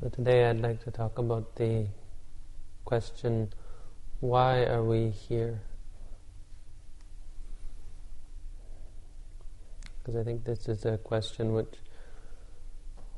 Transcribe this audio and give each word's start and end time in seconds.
So 0.00 0.08
today 0.10 0.48
I'd 0.48 0.60
like 0.60 0.84
to 0.84 0.92
talk 0.92 1.18
about 1.18 1.56
the 1.56 1.88
question, 2.84 3.52
why 4.20 4.62
are 4.62 4.84
we 4.84 5.08
here? 5.08 5.60
Because 9.98 10.14
I 10.14 10.22
think 10.22 10.44
this 10.44 10.68
is 10.68 10.84
a 10.84 10.98
question 10.98 11.52
which 11.52 11.78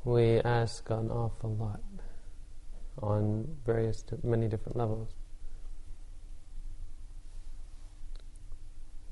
we 0.05 0.39
ask 0.39 0.89
an 0.89 1.11
awful 1.11 1.55
lot 1.55 1.81
on 2.99 3.57
various, 3.63 4.03
many 4.23 4.47
different 4.47 4.75
levels. 4.75 5.09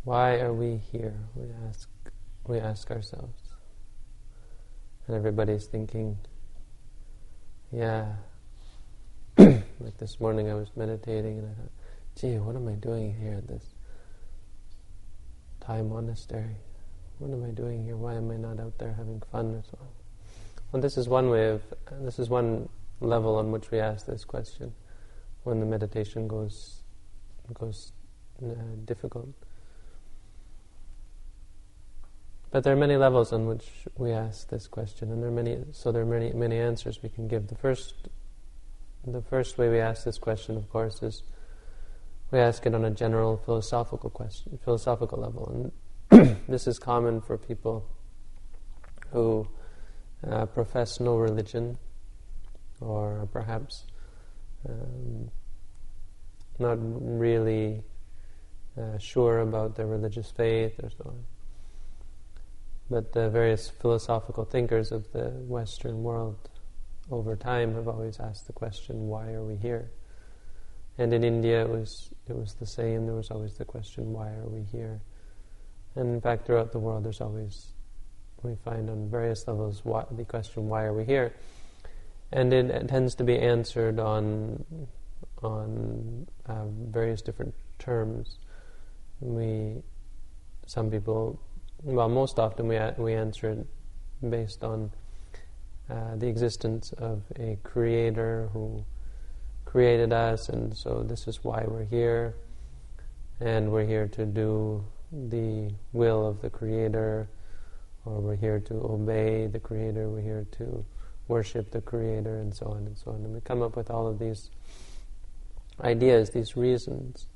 Why 0.05 0.39
are 0.39 0.53
we 0.53 0.77
here? 0.91 1.13
We 1.35 1.49
ask, 1.67 1.87
we 2.47 2.57
ask 2.57 2.89
ourselves. 2.89 3.53
And 5.05 5.15
everybody's 5.15 5.67
thinking, 5.67 6.17
yeah. 7.71 8.13
like 9.37 9.97
this 9.97 10.19
morning 10.19 10.49
I 10.49 10.55
was 10.55 10.69
meditating 10.75 11.39
and 11.39 11.47
I 11.47 11.53
thought, 11.53 11.71
gee, 12.19 12.37
what 12.37 12.55
am 12.55 12.67
I 12.67 12.73
doing 12.73 13.15
here 13.19 13.35
at 13.35 13.47
this 13.47 13.63
Thai 15.61 15.81
monastery? 15.83 16.55
What 17.19 17.31
am 17.31 17.43
I 17.43 17.51
doing 17.51 17.83
here? 17.83 17.95
Why 17.95 18.15
am 18.15 18.31
I 18.31 18.37
not 18.37 18.59
out 18.59 18.77
there 18.77 18.93
having 18.93 19.21
fun 19.31 19.63
so 19.69 19.77
on? 19.81 19.87
Well, 20.71 20.81
this 20.81 20.97
is 20.97 21.07
one 21.07 21.29
way 21.29 21.49
of, 21.49 21.61
this 22.01 22.19
is 22.19 22.29
one 22.29 22.69
level 23.01 23.35
on 23.35 23.51
which 23.51 23.71
we 23.71 23.79
ask 23.79 24.05
this 24.05 24.25
question 24.25 24.73
when 25.43 25.59
the 25.59 25.65
meditation 25.65 26.27
goes, 26.27 26.83
goes 27.53 27.91
uh, 28.43 28.53
difficult. 28.85 29.29
But 32.51 32.63
there 32.63 32.73
are 32.73 32.77
many 32.77 32.97
levels 32.97 33.31
on 33.31 33.45
which 33.45 33.67
we 33.95 34.11
ask 34.11 34.49
this 34.49 34.67
question, 34.67 35.11
and 35.11 35.21
there 35.21 35.29
are 35.29 35.33
many. 35.33 35.59
So 35.71 35.91
there 35.91 36.01
are 36.01 36.05
many 36.05 36.33
many 36.33 36.57
answers 36.57 37.03
we 37.03 37.09
can 37.09 37.27
give. 37.27 37.47
The 37.47 37.55
first, 37.55 37.93
the 39.05 39.21
first 39.21 39.57
way 39.57 39.69
we 39.69 39.79
ask 39.79 40.03
this 40.03 40.17
question, 40.17 40.57
of 40.57 40.67
course, 40.69 41.03
is 41.03 41.21
we 42.31 42.39
ask 42.39 42.65
it 42.65 42.73
on 42.73 42.85
a 42.85 42.91
general 42.91 43.37
philosophical 43.37 44.09
question, 44.09 44.57
philosophical 44.63 45.19
level, 45.19 45.71
and 46.11 46.37
this 46.47 46.65
is 46.65 46.79
common 46.79 47.21
for 47.21 47.37
people 47.37 47.87
who 49.11 49.47
uh, 50.27 50.47
profess 50.47 50.99
no 50.99 51.17
religion, 51.17 51.77
or 52.81 53.27
perhaps 53.31 53.85
um, 54.67 55.29
not 56.57 56.77
really 56.81 57.83
uh, 58.75 58.97
sure 58.97 59.39
about 59.39 59.75
their 59.75 59.87
religious 59.87 60.31
faith, 60.31 60.73
or 60.81 60.89
so 60.89 61.03
on. 61.05 61.25
But 62.89 63.13
the 63.13 63.29
various 63.29 63.69
philosophical 63.69 64.45
thinkers 64.45 64.91
of 64.91 65.11
the 65.11 65.29
Western 65.29 66.01
world 66.01 66.49
over 67.11 67.35
time 67.35 67.75
have 67.75 67.87
always 67.87 68.19
asked 68.19 68.47
the 68.47 68.53
question, 68.53 69.07
why 69.07 69.33
are 69.33 69.43
we 69.43 69.55
here? 69.55 69.91
And 70.97 71.13
in 71.13 71.23
India 71.23 71.61
it 71.61 71.69
was, 71.69 72.09
it 72.27 72.35
was 72.35 72.55
the 72.55 72.65
same, 72.65 73.05
there 73.05 73.15
was 73.15 73.31
always 73.31 73.57
the 73.57 73.65
question, 73.65 74.11
why 74.11 74.29
are 74.29 74.47
we 74.47 74.63
here? 74.63 75.01
And 75.95 76.13
in 76.15 76.21
fact, 76.21 76.45
throughout 76.45 76.71
the 76.71 76.79
world, 76.79 77.03
there's 77.05 77.21
always, 77.21 77.73
we 78.43 78.55
find 78.63 78.89
on 78.89 79.09
various 79.09 79.47
levels, 79.47 79.81
why, 79.83 80.05
the 80.11 80.25
question, 80.25 80.67
why 80.67 80.83
are 80.83 80.93
we 80.93 81.03
here? 81.03 81.33
And 82.31 82.53
it, 82.53 82.69
it 82.69 82.87
tends 82.87 83.15
to 83.15 83.23
be 83.23 83.37
answered 83.39 83.99
on, 83.99 84.63
on 85.41 86.27
uh, 86.45 86.65
various 86.67 87.21
different 87.21 87.53
terms. 87.79 88.37
We, 89.19 89.81
some 90.67 90.91
people 90.91 91.39
well, 91.83 92.09
most 92.09 92.39
often 92.39 92.67
we, 92.67 92.79
we 92.97 93.13
answer 93.13 93.51
it 93.51 94.29
based 94.29 94.63
on 94.63 94.91
uh, 95.89 96.15
the 96.15 96.27
existence 96.27 96.93
of 96.97 97.23
a 97.37 97.57
creator 97.63 98.49
who 98.53 98.83
created 99.65 100.11
us, 100.11 100.49
and 100.49 100.75
so 100.75 101.03
this 101.03 101.27
is 101.27 101.43
why 101.43 101.63
we're 101.67 101.85
here, 101.85 102.35
and 103.39 103.71
we're 103.71 103.85
here 103.85 104.07
to 104.07 104.25
do 104.25 104.83
the 105.11 105.71
will 105.93 106.27
of 106.27 106.41
the 106.41 106.49
creator, 106.49 107.29
or 108.05 108.19
we're 108.19 108.35
here 108.35 108.59
to 108.59 108.73
obey 108.73 109.47
the 109.47 109.59
creator, 109.59 110.09
we're 110.09 110.21
here 110.21 110.45
to 110.51 110.85
worship 111.27 111.71
the 111.71 111.81
creator, 111.81 112.39
and 112.39 112.53
so 112.53 112.65
on 112.67 112.85
and 112.85 112.97
so 112.97 113.11
on. 113.11 113.23
And 113.23 113.33
we 113.33 113.41
come 113.41 113.61
up 113.61 113.75
with 113.75 113.89
all 113.89 114.07
of 114.07 114.19
these 114.19 114.49
ideas, 115.81 116.31
these 116.31 116.57
reasons. 116.57 117.27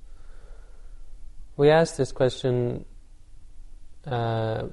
We 1.56 1.70
ask 1.70 1.96
this 1.96 2.12
question 2.12 2.86
uh, 4.08 4.68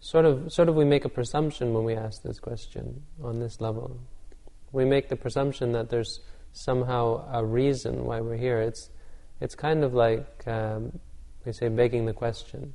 sort 0.00 0.24
of 0.24 0.52
sort 0.52 0.68
of 0.68 0.74
we 0.74 0.84
make 0.84 1.04
a 1.04 1.08
presumption 1.08 1.72
when 1.72 1.84
we 1.84 1.94
ask 1.94 2.22
this 2.22 2.38
question 2.38 3.02
on 3.22 3.40
this 3.40 3.60
level. 3.60 3.98
We 4.72 4.84
make 4.84 5.08
the 5.08 5.16
presumption 5.16 5.72
that 5.72 5.90
there's 5.90 6.20
somehow 6.52 7.28
a 7.32 7.44
reason 7.44 8.04
why 8.04 8.20
we're 8.20 8.36
here. 8.36 8.60
It's 8.60 8.90
it's 9.40 9.54
kind 9.54 9.84
of 9.84 9.94
like 9.94 10.46
um, 10.46 10.98
we 11.44 11.52
say 11.52 11.68
begging 11.68 12.06
the 12.06 12.12
question. 12.12 12.74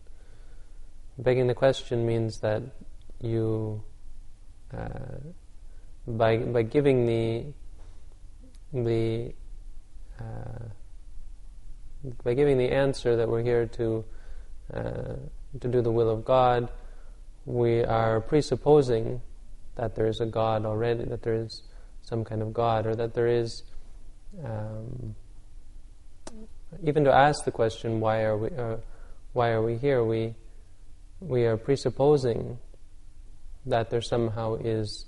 Begging 1.17 1.47
the 1.47 1.55
question 1.55 2.05
means 2.05 2.39
that 2.39 2.63
you 3.21 3.83
uh, 4.73 4.87
by 6.07 6.37
by 6.37 6.63
giving 6.63 7.05
the 7.05 7.45
the 8.73 9.33
uh, 10.19 10.65
by 12.23 12.33
giving 12.33 12.57
the 12.57 12.71
answer 12.71 13.15
that 13.17 13.27
we're 13.27 13.43
here 13.43 13.65
to 13.65 14.05
uh, 14.73 15.15
to 15.59 15.67
do 15.67 15.81
the 15.81 15.91
will 15.91 16.09
of 16.09 16.25
God, 16.25 16.69
we 17.45 17.83
are 17.83 18.21
presupposing 18.21 19.21
that 19.75 19.95
there 19.95 20.07
is 20.07 20.19
a 20.19 20.25
God 20.25 20.65
already, 20.65 21.05
that 21.05 21.23
there 21.23 21.35
is 21.35 21.63
some 22.01 22.23
kind 22.23 22.41
of 22.41 22.53
God, 22.53 22.85
or 22.85 22.95
that 22.95 23.13
there 23.13 23.27
is. 23.27 23.63
Um, 24.43 25.15
even 26.83 27.03
to 27.05 27.11
ask 27.11 27.45
the 27.45 27.51
question, 27.51 27.99
why 27.99 28.21
are 28.21 28.37
we, 28.37 28.49
uh, 28.55 28.77
why 29.33 29.49
are 29.49 29.61
we 29.61 29.77
here? 29.77 30.03
We 30.03 30.35
we 31.19 31.45
are 31.45 31.57
presupposing 31.57 32.57
that 33.65 33.89
there 33.89 34.01
somehow 34.01 34.55
is 34.55 35.05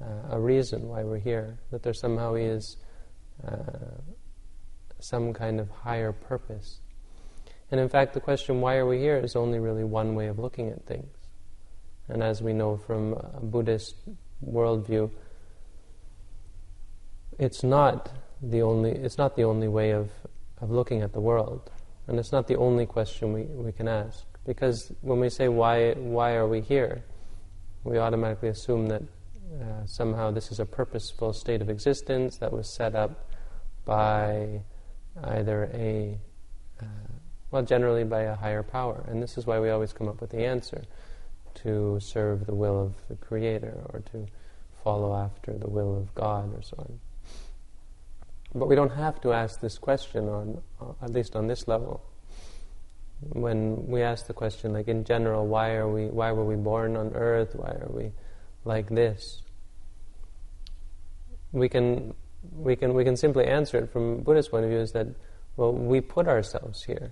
uh, 0.00 0.34
a 0.34 0.40
reason 0.40 0.88
why 0.88 1.02
we're 1.02 1.18
here, 1.18 1.58
that 1.70 1.82
there 1.82 1.94
somehow 1.94 2.34
is 2.34 2.76
uh, 3.46 3.56
some 5.00 5.32
kind 5.32 5.60
of 5.60 5.68
higher 5.70 6.12
purpose. 6.12 6.80
And 7.70 7.80
in 7.80 7.88
fact, 7.88 8.14
the 8.14 8.20
question, 8.20 8.60
why 8.60 8.76
are 8.76 8.86
we 8.86 8.98
here, 8.98 9.16
is 9.16 9.36
only 9.36 9.58
really 9.58 9.84
one 9.84 10.14
way 10.14 10.26
of 10.26 10.38
looking 10.38 10.68
at 10.70 10.84
things. 10.86 11.14
And 12.08 12.22
as 12.22 12.42
we 12.42 12.52
know 12.52 12.76
from 12.76 13.12
a 13.12 13.40
Buddhist 13.40 13.94
worldview, 14.44 15.10
it's 17.38 17.62
not 17.62 18.10
the 18.42 18.62
only, 18.62 18.90
it's 18.90 19.18
not 19.18 19.36
the 19.36 19.44
only 19.44 19.68
way 19.68 19.92
of, 19.92 20.10
of 20.60 20.70
looking 20.70 21.02
at 21.02 21.12
the 21.12 21.20
world. 21.20 21.70
And 22.08 22.18
it's 22.18 22.32
not 22.32 22.48
the 22.48 22.56
only 22.56 22.86
question 22.86 23.32
we, 23.32 23.42
we 23.42 23.70
can 23.70 23.86
ask. 23.86 24.24
Because 24.44 24.92
when 25.02 25.20
we 25.20 25.30
say, 25.30 25.48
why, 25.48 25.92
why 25.92 26.34
are 26.34 26.48
we 26.48 26.60
here, 26.60 27.04
we 27.84 27.98
automatically 27.98 28.48
assume 28.48 28.88
that 28.88 29.02
uh, 29.02 29.86
somehow 29.86 30.30
this 30.30 30.50
is 30.50 30.58
a 30.58 30.66
purposeful 30.66 31.32
state 31.32 31.62
of 31.62 31.70
existence 31.70 32.38
that 32.38 32.52
was 32.52 32.68
set 32.68 32.94
up 32.94 33.30
by 33.84 34.60
either 35.24 35.70
a 35.72 36.18
uh, 36.80 36.84
well, 37.50 37.62
generally 37.62 38.04
by 38.04 38.22
a 38.22 38.34
higher 38.34 38.62
power. 38.62 39.04
And 39.08 39.22
this 39.22 39.36
is 39.36 39.46
why 39.46 39.58
we 39.58 39.70
always 39.70 39.92
come 39.92 40.08
up 40.08 40.20
with 40.20 40.30
the 40.30 40.44
answer 40.44 40.82
to 41.62 41.98
serve 42.00 42.46
the 42.46 42.54
will 42.54 42.80
of 42.80 42.92
the 43.08 43.16
Creator 43.16 43.80
or 43.92 44.00
to 44.12 44.26
follow 44.84 45.14
after 45.14 45.52
the 45.52 45.68
will 45.68 45.96
of 45.96 46.14
God 46.14 46.54
or 46.56 46.62
so 46.62 46.76
on. 46.78 47.00
But 48.54 48.66
we 48.66 48.74
don't 48.74 48.90
have 48.90 49.20
to 49.22 49.32
ask 49.32 49.60
this 49.60 49.78
question 49.78 50.28
on, 50.28 50.62
uh, 50.80 50.92
at 51.02 51.10
least 51.10 51.36
on 51.36 51.46
this 51.46 51.68
level. 51.68 52.02
When 53.20 53.86
we 53.86 54.02
ask 54.02 54.26
the 54.26 54.32
question, 54.32 54.72
like 54.72 54.88
in 54.88 55.04
general, 55.04 55.46
why 55.46 55.74
are 55.74 55.88
we, 55.88 56.06
why 56.06 56.32
were 56.32 56.44
we 56.44 56.56
born 56.56 56.96
on 56.96 57.12
earth? 57.14 57.54
Why 57.54 57.70
are 57.70 57.90
we 57.90 58.12
like 58.64 58.88
this? 58.88 59.42
We 61.52 61.68
can, 61.68 62.14
we 62.52 62.76
can, 62.76 62.94
we 62.94 63.04
can 63.04 63.16
simply 63.16 63.44
answer 63.44 63.78
it 63.78 63.92
from 63.92 64.22
Buddhist 64.22 64.50
point 64.50 64.64
of 64.64 64.70
view 64.70 64.80
is 64.80 64.92
that, 64.92 65.08
well, 65.56 65.72
we 65.72 66.00
put 66.00 66.26
ourselves 66.26 66.84
here. 66.84 67.10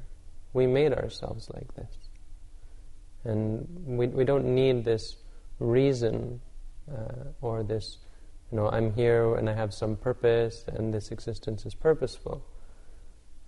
We 0.53 0.67
made 0.67 0.93
ourselves 0.93 1.51
like 1.55 1.75
this. 1.75 2.09
And 3.25 3.67
we, 3.85 4.07
we 4.07 4.25
don't 4.25 4.55
need 4.55 4.85
this 4.85 5.17
reason 5.59 6.41
uh, 6.91 7.33
or 7.41 7.63
this, 7.63 7.99
you 8.51 8.57
know, 8.57 8.69
I'm 8.71 8.93
here 8.95 9.35
and 9.35 9.49
I 9.51 9.55
have 9.55 9.75
some 9.75 9.97
purpose 9.97 10.65
and 10.69 10.93
this 10.93 11.11
existence 11.11 11.67
is 11.67 11.75
purposeful. 11.75 12.43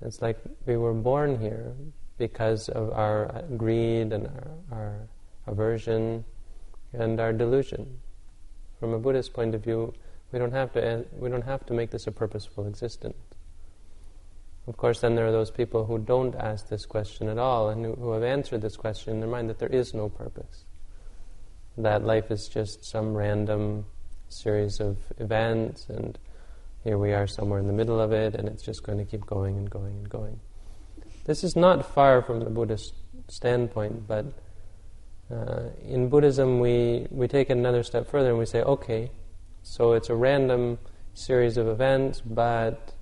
It's 0.03 0.23
like 0.23 0.39
we 0.67 0.77
were 0.77 0.95
born 0.95 1.41
here 1.41 1.75
because 2.19 2.69
of 2.69 2.91
our 2.93 3.45
greed 3.57 4.13
and 4.13 4.27
our, 4.27 4.51
our 4.73 5.09
aversion 5.47 6.25
and 6.93 7.21
our 7.21 7.33
delusion. 7.33 7.99
From 8.79 8.95
a 8.95 8.99
Buddhist 8.99 9.33
point 9.33 9.55
of 9.55 9.63
view, 9.63 9.95
we 10.33 10.39
don't 10.39 10.53
have 10.53 10.73
to 10.73 11.05
we 11.13 11.29
don't 11.29 11.43
have 11.43 11.67
to 11.67 11.75
make 11.75 11.91
this 11.91 12.07
a 12.07 12.13
purposeful 12.13 12.67
existence. 12.67 13.17
Of 14.67 14.77
course, 14.77 15.01
then 15.01 15.15
there 15.15 15.27
are 15.27 15.33
those 15.33 15.51
people 15.51 15.87
who 15.87 15.99
don't 15.99 16.35
ask 16.37 16.69
this 16.69 16.87
question 16.87 17.29
at 17.29 17.39
all 17.39 17.71
and 17.71 17.85
who, 17.85 18.13
have 18.13 18.23
answered 18.23 18.63
this 18.63 18.77
question 18.77 19.15
in 19.15 19.21
their 19.21 19.29
mind 19.29 19.49
that 19.51 19.59
there 19.59 19.69
is 19.69 19.95
no 19.95 20.09
purpose. 20.09 20.65
That 21.77 22.05
life 22.05 22.31
is 22.31 22.47
just 22.49 22.85
some 22.85 23.15
random 23.17 23.87
series 24.29 24.81
of 24.81 24.99
events, 25.19 25.87
and 25.89 26.19
here 26.85 26.99
we 26.99 27.13
are 27.13 27.27
somewhere 27.27 27.59
in 27.59 27.67
the 27.67 27.73
middle 27.73 28.01
of 28.01 28.13
it, 28.13 28.35
and 28.35 28.49
it's 28.49 28.63
just 28.63 28.83
going 28.83 28.99
to 28.99 29.05
keep 29.05 29.27
going 29.27 29.57
and 29.57 29.69
going 29.71 29.97
and 29.97 30.09
going. 30.09 30.41
This 31.25 31.43
is 31.43 31.57
not 31.57 31.95
far 31.95 32.23
from 32.23 32.41
the 32.41 32.51
Buddhist 32.51 32.95
standpoint, 33.29 34.07
but 34.07 34.27
uh, 35.31 35.71
in 35.87 36.09
Buddhism, 36.09 36.61
we, 36.61 37.07
we 37.11 37.29
take 37.29 37.51
it 37.51 37.57
another 37.57 37.83
step 37.83 38.09
further 38.09 38.31
and 38.31 38.39
we 38.39 38.47
say, 38.47 38.63
okay, 38.63 39.11
so 39.63 39.93
it's 39.93 40.09
a 40.09 40.15
random 40.15 40.79
series 41.15 41.57
of 41.57 41.69
events, 41.69 42.21
but 42.21 42.95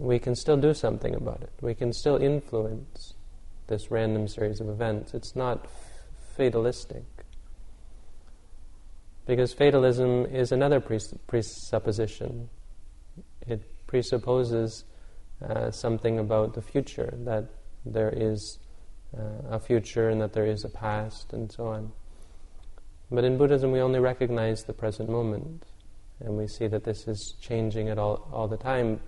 we 0.00 0.18
can 0.18 0.34
still 0.34 0.56
do 0.56 0.72
something 0.72 1.14
about 1.14 1.42
it. 1.42 1.52
We 1.60 1.74
can 1.74 1.92
still 1.92 2.16
influence 2.16 3.14
this 3.66 3.90
random 3.90 4.28
series 4.28 4.60
of 4.60 4.68
events. 4.68 5.12
It's 5.12 5.36
not 5.36 5.66
fatalistic. 6.36 7.04
Because 9.26 9.52
fatalism 9.52 10.24
is 10.24 10.52
another 10.52 10.80
pres- 10.80 11.14
presupposition. 11.26 12.48
It 13.46 13.60
presupposes 13.86 14.84
uh, 15.46 15.70
something 15.70 16.18
about 16.18 16.54
the 16.54 16.62
future, 16.62 17.12
that 17.24 17.44
there 17.84 18.12
is 18.16 18.58
uh, 19.16 19.50
a 19.50 19.60
future 19.60 20.08
and 20.08 20.20
that 20.22 20.32
there 20.32 20.46
is 20.46 20.64
a 20.64 20.70
past 20.70 21.34
and 21.34 21.52
so 21.52 21.66
on. 21.66 21.92
But 23.10 23.24
in 23.24 23.36
Buddhism, 23.36 23.70
we 23.70 23.80
only 23.80 24.00
recognize 24.00 24.64
the 24.64 24.72
present 24.72 25.10
moment, 25.10 25.64
and 26.20 26.38
we 26.38 26.46
see 26.46 26.68
that 26.68 26.84
this 26.84 27.06
is 27.06 27.34
changing 27.40 27.88
it 27.88 27.98
all, 27.98 28.28
all 28.32 28.48
the 28.48 28.56
time, 28.56 29.00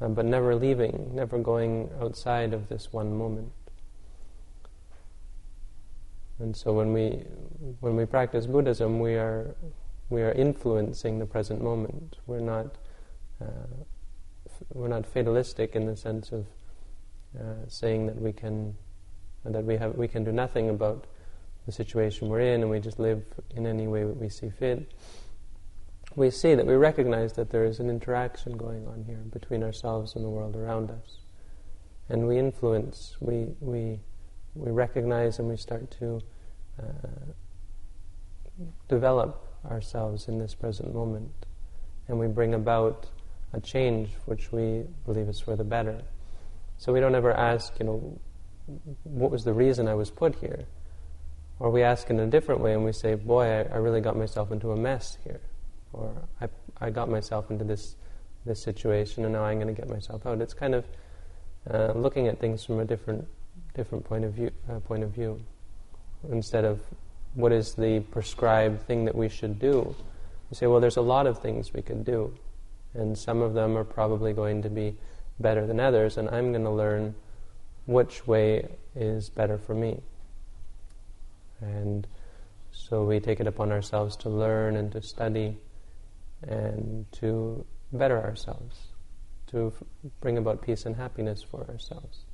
uh, 0.00 0.08
but 0.08 0.24
never 0.24 0.54
leaving, 0.54 1.10
never 1.14 1.38
going 1.38 1.90
outside 2.00 2.52
of 2.52 2.68
this 2.68 2.92
one 2.92 3.16
moment. 3.16 3.52
And 6.38 6.54
so 6.54 6.72
when 6.72 6.92
we 6.92 7.24
when 7.80 7.96
we 7.96 8.04
practice 8.04 8.46
Buddhism, 8.46 9.00
we 9.00 9.14
are 9.14 9.54
we 10.10 10.22
are 10.22 10.32
influencing 10.32 11.18
the 11.18 11.26
present 11.26 11.62
moment. 11.62 12.18
We're 12.26 12.40
not 12.40 12.76
uh, 13.40 13.46
f- 14.46 14.62
we're 14.74 14.88
not 14.88 15.06
fatalistic 15.06 15.74
in 15.74 15.86
the 15.86 15.96
sense 15.96 16.32
of 16.32 16.46
uh, 17.38 17.68
saying 17.68 18.06
that 18.06 18.20
we 18.20 18.32
can 18.32 18.76
that 19.44 19.64
we 19.64 19.76
have 19.76 19.94
we 19.94 20.08
can 20.08 20.24
do 20.24 20.32
nothing 20.32 20.68
about 20.68 21.06
the 21.64 21.72
situation 21.72 22.28
we're 22.28 22.40
in, 22.40 22.60
and 22.60 22.70
we 22.70 22.80
just 22.80 22.98
live 22.98 23.24
in 23.56 23.66
any 23.66 23.86
way 23.86 24.04
that 24.04 24.16
we 24.16 24.28
see 24.28 24.50
fit. 24.50 24.92
We 26.16 26.30
see 26.30 26.54
that 26.54 26.66
we 26.66 26.74
recognize 26.74 27.34
that 27.34 27.50
there 27.50 27.66
is 27.66 27.78
an 27.78 27.90
interaction 27.90 28.56
going 28.56 28.88
on 28.88 29.04
here 29.04 29.22
between 29.30 29.62
ourselves 29.62 30.16
and 30.16 30.24
the 30.24 30.30
world 30.30 30.56
around 30.56 30.90
us, 30.90 31.18
and 32.08 32.26
we 32.26 32.38
influence. 32.38 33.16
We 33.20 33.48
we 33.60 34.00
we 34.54 34.70
recognize 34.70 35.38
and 35.38 35.46
we 35.46 35.58
start 35.58 35.90
to 35.98 36.22
uh, 36.82 37.32
develop 38.88 39.46
ourselves 39.70 40.26
in 40.26 40.38
this 40.38 40.54
present 40.54 40.94
moment, 40.94 41.46
and 42.08 42.18
we 42.18 42.28
bring 42.28 42.54
about 42.54 43.10
a 43.52 43.60
change 43.60 44.08
which 44.24 44.52
we 44.52 44.84
believe 45.04 45.28
is 45.28 45.38
for 45.38 45.54
the 45.54 45.64
better. 45.64 46.00
So 46.78 46.94
we 46.94 47.00
don't 47.00 47.14
ever 47.14 47.32
ask, 47.32 47.74
you 47.78 47.84
know, 47.84 48.18
what 49.04 49.30
was 49.30 49.44
the 49.44 49.52
reason 49.52 49.86
I 49.86 49.94
was 49.94 50.10
put 50.10 50.36
here? 50.36 50.66
Or 51.58 51.70
we 51.70 51.82
ask 51.82 52.10
in 52.10 52.20
a 52.20 52.26
different 52.26 52.60
way 52.60 52.74
and 52.74 52.84
we 52.84 52.92
say, 52.92 53.14
boy, 53.14 53.44
I, 53.44 53.74
I 53.74 53.76
really 53.76 54.00
got 54.00 54.16
myself 54.16 54.52
into 54.52 54.72
a 54.72 54.76
mess 54.76 55.16
here. 55.24 55.40
Or 55.96 56.12
I, 56.40 56.48
I 56.80 56.90
got 56.90 57.08
myself 57.08 57.50
into 57.50 57.64
this, 57.64 57.96
this 58.44 58.62
situation 58.62 59.24
and 59.24 59.32
now 59.32 59.44
I'm 59.44 59.58
going 59.58 59.74
to 59.74 59.80
get 59.80 59.90
myself 59.90 60.26
out. 60.26 60.40
It's 60.40 60.54
kind 60.54 60.74
of 60.74 60.84
uh, 61.72 61.92
looking 61.94 62.28
at 62.28 62.38
things 62.38 62.64
from 62.64 62.80
a 62.80 62.84
different, 62.84 63.26
different 63.74 64.04
point, 64.04 64.24
of 64.24 64.32
view, 64.32 64.50
uh, 64.70 64.78
point 64.80 65.02
of 65.02 65.10
view. 65.10 65.40
Instead 66.30 66.64
of 66.64 66.80
what 67.34 67.52
is 67.52 67.74
the 67.74 68.00
prescribed 68.10 68.82
thing 68.86 69.04
that 69.06 69.14
we 69.14 69.28
should 69.28 69.58
do, 69.58 69.94
we 70.50 70.54
say, 70.56 70.66
well, 70.66 70.80
there's 70.80 70.96
a 70.96 71.02
lot 71.02 71.26
of 71.26 71.38
things 71.38 71.72
we 71.72 71.82
could 71.82 72.04
do. 72.04 72.32
And 72.94 73.16
some 73.16 73.42
of 73.42 73.54
them 73.54 73.76
are 73.76 73.84
probably 73.84 74.32
going 74.32 74.62
to 74.62 74.70
be 74.70 74.96
better 75.38 75.66
than 75.66 75.80
others, 75.80 76.16
and 76.16 76.28
I'm 76.30 76.52
going 76.52 76.64
to 76.64 76.70
learn 76.70 77.14
which 77.86 78.26
way 78.26 78.68
is 78.94 79.28
better 79.28 79.58
for 79.58 79.74
me. 79.74 80.00
And 81.60 82.06
so 82.72 83.04
we 83.04 83.20
take 83.20 83.40
it 83.40 83.46
upon 83.46 83.72
ourselves 83.72 84.16
to 84.16 84.28
learn 84.28 84.76
and 84.76 84.90
to 84.92 85.02
study 85.02 85.56
and 86.46 87.06
to 87.12 87.64
better 87.92 88.22
ourselves, 88.22 88.92
to 89.48 89.72
f- 89.74 89.82
bring 90.20 90.38
about 90.38 90.62
peace 90.62 90.86
and 90.86 90.96
happiness 90.96 91.42
for 91.42 91.66
ourselves. 91.68 92.24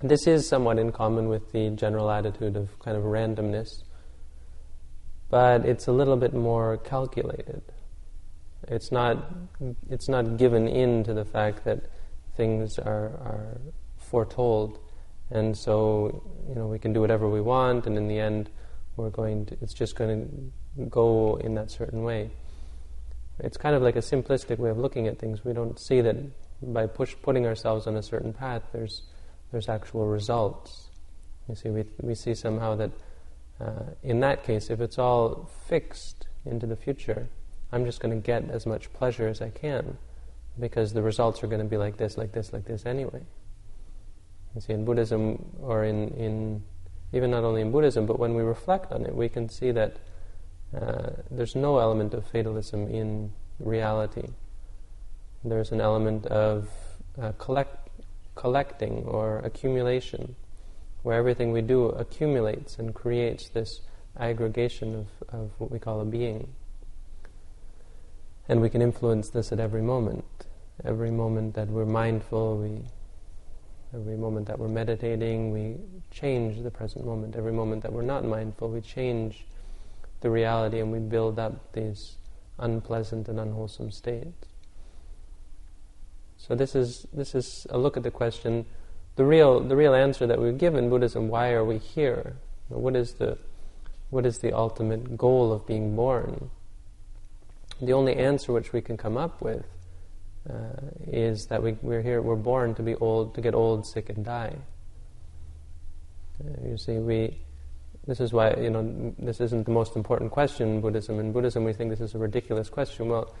This 0.00 0.26
is 0.26 0.48
somewhat 0.48 0.78
in 0.78 0.92
common 0.92 1.28
with 1.28 1.50
the 1.52 1.70
general 1.70 2.10
attitude 2.10 2.56
of 2.56 2.78
kind 2.78 2.96
of 2.96 3.02
randomness, 3.02 3.82
but 5.28 5.64
it's 5.64 5.88
a 5.88 5.92
little 5.92 6.16
bit 6.16 6.34
more 6.34 6.76
calculated. 6.78 7.62
It's 8.68 8.92
not, 8.92 9.34
it's 9.90 10.08
not 10.08 10.36
given 10.36 10.68
in 10.68 11.04
to 11.04 11.14
the 11.14 11.24
fact 11.24 11.64
that 11.64 11.86
things 12.36 12.78
are, 12.78 13.08
are 13.24 13.60
foretold, 13.96 14.78
and 15.30 15.56
so 15.56 16.22
you 16.48 16.54
know 16.54 16.66
we 16.66 16.78
can 16.78 16.92
do 16.92 17.00
whatever 17.00 17.28
we 17.28 17.40
want, 17.40 17.86
and 17.86 17.96
in 17.96 18.08
the 18.08 18.18
end, 18.18 18.50
we're 18.98 19.10
going 19.10 19.46
to. 19.46 19.56
It's 19.62 19.72
just 19.72 19.96
going 19.96 20.52
to 20.76 20.84
go 20.84 21.36
in 21.36 21.54
that 21.54 21.70
certain 21.70 22.02
way. 22.02 22.30
It's 23.38 23.56
kind 23.56 23.74
of 23.74 23.82
like 23.82 23.96
a 23.96 24.00
simplistic 24.00 24.58
way 24.58 24.70
of 24.70 24.78
looking 24.78 25.06
at 25.06 25.18
things. 25.18 25.44
We 25.44 25.52
don't 25.52 25.78
see 25.78 26.00
that 26.02 26.16
by 26.60 26.86
push, 26.86 27.14
putting 27.22 27.46
ourselves 27.46 27.86
on 27.86 27.96
a 27.96 28.02
certain 28.02 28.32
path, 28.32 28.62
there's 28.72 29.02
there's 29.52 29.68
actual 29.68 30.06
results. 30.06 30.88
You 31.48 31.54
see, 31.54 31.70
we 31.70 31.84
we 32.00 32.14
see 32.14 32.34
somehow 32.34 32.74
that 32.76 32.90
uh, 33.60 33.84
in 34.02 34.20
that 34.20 34.44
case, 34.44 34.70
if 34.70 34.80
it's 34.80 34.98
all 34.98 35.48
fixed 35.66 36.26
into 36.44 36.66
the 36.66 36.76
future, 36.76 37.28
I'm 37.72 37.84
just 37.84 38.00
going 38.00 38.14
to 38.14 38.24
get 38.24 38.50
as 38.50 38.66
much 38.66 38.92
pleasure 38.92 39.28
as 39.28 39.40
I 39.40 39.50
can 39.50 39.98
because 40.58 40.92
the 40.92 41.02
results 41.02 41.42
are 41.42 41.46
going 41.46 41.62
to 41.62 41.68
be 41.68 41.76
like 41.76 41.96
this, 41.96 42.16
like 42.16 42.32
this, 42.32 42.52
like 42.52 42.64
this 42.64 42.86
anyway. 42.86 43.22
You 44.54 44.60
see, 44.60 44.72
in 44.72 44.84
Buddhism, 44.84 45.44
or 45.60 45.84
in, 45.84 46.08
in 46.14 46.62
even 47.12 47.30
not 47.30 47.44
only 47.44 47.60
in 47.60 47.70
Buddhism, 47.70 48.06
but 48.06 48.18
when 48.18 48.34
we 48.34 48.42
reflect 48.42 48.92
on 48.92 49.04
it, 49.06 49.14
we 49.14 49.28
can 49.28 49.48
see 49.48 49.70
that 49.70 49.96
uh, 50.76 51.10
there's 51.30 51.56
no 51.56 51.78
element 51.78 52.12
of 52.12 52.26
fatalism 52.26 52.88
in 52.88 53.32
reality. 53.58 54.28
There's 55.44 55.72
an 55.72 55.80
element 55.80 56.26
of 56.26 56.68
uh, 57.20 57.32
collect, 57.38 57.88
collecting 58.34 59.04
or 59.04 59.38
accumulation, 59.38 60.36
where 61.02 61.16
everything 61.16 61.52
we 61.52 61.62
do 61.62 61.86
accumulates 61.86 62.78
and 62.78 62.94
creates 62.94 63.48
this 63.48 63.80
aggregation 64.18 64.94
of, 64.94 65.06
of 65.28 65.50
what 65.58 65.70
we 65.70 65.78
call 65.78 66.00
a 66.00 66.04
being. 66.04 66.48
And 68.48 68.60
we 68.60 68.68
can 68.68 68.82
influence 68.82 69.30
this 69.30 69.52
at 69.52 69.60
every 69.60 69.82
moment. 69.82 70.24
Every 70.84 71.10
moment 71.10 71.54
that 71.54 71.68
we're 71.68 71.86
mindful, 71.86 72.58
we, 72.58 72.80
every 73.94 74.16
moment 74.16 74.46
that 74.46 74.58
we're 74.58 74.68
meditating, 74.68 75.50
we 75.50 75.76
change 76.10 76.62
the 76.62 76.70
present 76.70 77.04
moment. 77.04 77.36
Every 77.36 77.52
moment 77.52 77.82
that 77.82 77.92
we're 77.92 78.02
not 78.02 78.24
mindful, 78.24 78.68
we 78.68 78.80
change 78.80 79.46
the 80.20 80.30
reality 80.30 80.80
and 80.80 80.90
we 80.90 80.98
build 80.98 81.38
up 81.38 81.72
these 81.72 82.16
unpleasant 82.58 83.28
and 83.28 83.38
unwholesome 83.38 83.90
states. 83.90 84.46
So 86.36 86.54
this 86.54 86.74
is 86.74 87.06
this 87.12 87.34
is 87.34 87.66
a 87.70 87.78
look 87.78 87.96
at 87.96 88.02
the 88.02 88.10
question. 88.10 88.66
The 89.16 89.24
real 89.24 89.60
the 89.60 89.76
real 89.76 89.94
answer 89.94 90.26
that 90.26 90.40
we 90.40 90.52
give 90.52 90.74
in 90.74 90.88
Buddhism: 90.88 91.28
Why 91.28 91.52
are 91.52 91.64
we 91.64 91.78
here? 91.78 92.36
What 92.68 92.96
is 92.96 93.14
the 93.14 93.38
what 94.10 94.24
is 94.24 94.38
the 94.38 94.52
ultimate 94.52 95.16
goal 95.16 95.52
of 95.52 95.66
being 95.66 95.94
born? 95.94 96.50
The 97.80 97.92
only 97.92 98.16
answer 98.16 98.52
which 98.52 98.72
we 98.72 98.80
can 98.80 98.96
come 98.96 99.16
up 99.16 99.40
with 99.40 99.64
uh, 100.48 100.80
is 101.06 101.46
that 101.46 101.62
we, 101.62 101.76
we're 101.82 102.02
here, 102.02 102.22
we're 102.22 102.36
born 102.36 102.74
to 102.76 102.82
be 102.82 102.94
old, 102.96 103.34
to 103.34 103.40
get 103.40 103.54
old, 103.54 103.86
sick, 103.86 104.08
and 104.08 104.24
die. 104.24 104.56
You 106.64 106.76
see, 106.76 106.98
we. 106.98 107.38
This 108.06 108.20
is 108.20 108.32
why 108.32 108.54
you 108.54 108.70
know 108.70 109.14
this 109.18 109.40
isn't 109.40 109.64
the 109.66 109.70
most 109.72 109.96
important 109.96 110.30
question 110.30 110.68
in 110.68 110.80
Buddhism. 110.80 111.18
In 111.20 111.32
Buddhism, 111.32 111.64
we 111.64 111.72
think 111.72 111.90
this 111.90 112.00
is 112.00 112.14
a 112.14 112.18
ridiculous 112.18 112.70
question. 112.70 113.08
Well, 113.08 113.34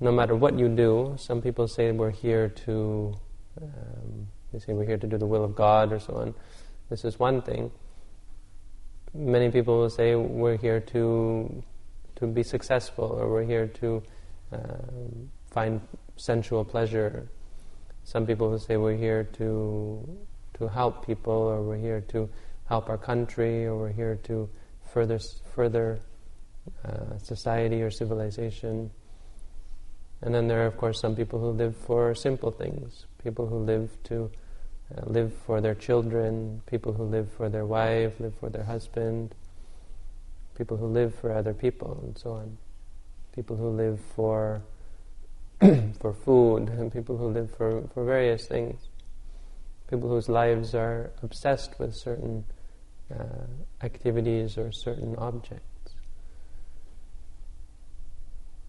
no 0.00 0.10
matter 0.10 0.34
what 0.34 0.58
you 0.58 0.68
do, 0.68 1.14
some 1.18 1.42
people 1.42 1.68
say 1.68 1.92
we're 1.92 2.10
here 2.10 2.48
to. 2.66 3.14
Um, 3.60 4.28
they 4.52 4.58
say 4.58 4.72
we're 4.72 4.86
here 4.86 4.98
to 4.98 5.06
do 5.06 5.16
the 5.16 5.26
will 5.26 5.44
of 5.44 5.54
God 5.54 5.92
or 5.92 6.00
so 6.00 6.14
on. 6.16 6.34
This 6.88 7.04
is 7.04 7.18
one 7.18 7.40
thing. 7.42 7.70
Many 9.14 9.50
people 9.50 9.78
will 9.78 9.90
say 9.90 10.14
we're 10.16 10.56
here 10.56 10.80
to 10.80 11.62
to 12.16 12.26
be 12.26 12.42
successful, 12.42 13.04
or 13.04 13.30
we're 13.30 13.44
here 13.44 13.66
to 13.66 14.02
um, 14.52 15.30
find 15.50 15.80
sensual 16.16 16.64
pleasure. 16.64 17.28
Some 18.04 18.26
people 18.26 18.50
will 18.50 18.58
say 18.58 18.76
we're 18.76 18.96
here 18.96 19.24
to 19.34 20.18
to 20.60 20.68
help 20.68 21.06
people, 21.06 21.32
or 21.32 21.62
we're 21.62 21.78
here 21.78 22.02
to 22.12 22.28
help 22.68 22.88
our 22.88 22.98
country, 22.98 23.64
or 23.64 23.76
we're 23.76 23.92
here 23.92 24.16
to 24.24 24.48
further 24.92 25.18
further 25.54 25.98
uh, 26.84 27.16
society 27.18 27.82
or 27.82 27.90
civilization. 27.90 28.90
And 30.20 30.34
then 30.34 30.48
there 30.48 30.62
are, 30.62 30.66
of 30.66 30.76
course, 30.76 31.00
some 31.00 31.16
people 31.16 31.40
who 31.40 31.50
live 31.50 31.74
for 31.74 32.14
simple 32.14 32.50
things. 32.50 33.06
People 33.24 33.46
who 33.46 33.58
live 33.58 33.90
to 34.04 34.30
uh, 34.94 35.02
live 35.06 35.32
for 35.46 35.62
their 35.62 35.74
children. 35.74 36.60
People 36.66 36.92
who 36.92 37.04
live 37.04 37.32
for 37.32 37.48
their 37.48 37.64
wife, 37.64 38.20
live 38.20 38.34
for 38.38 38.50
their 38.50 38.64
husband. 38.64 39.34
people 40.58 40.76
who 40.76 40.88
live 40.88 41.14
for 41.14 41.32
other 41.32 41.54
people, 41.54 41.98
and 42.04 42.18
so 42.18 42.32
on. 42.32 42.58
People 43.34 43.56
who 43.56 43.70
live 43.70 43.98
for 44.14 44.60
for 46.00 46.12
food, 46.12 46.68
and 46.68 46.92
people 46.98 47.16
who 47.16 47.28
live 47.28 47.48
for, 47.56 47.88
for 47.94 48.04
various 48.04 48.46
things. 48.46 48.89
People 49.90 50.08
whose 50.08 50.28
lives 50.28 50.74
are 50.74 51.10
obsessed 51.22 51.78
with 51.80 51.94
certain 51.94 52.44
uh, 53.12 53.24
activities 53.82 54.56
or 54.56 54.70
certain 54.70 55.16
objects. 55.16 55.64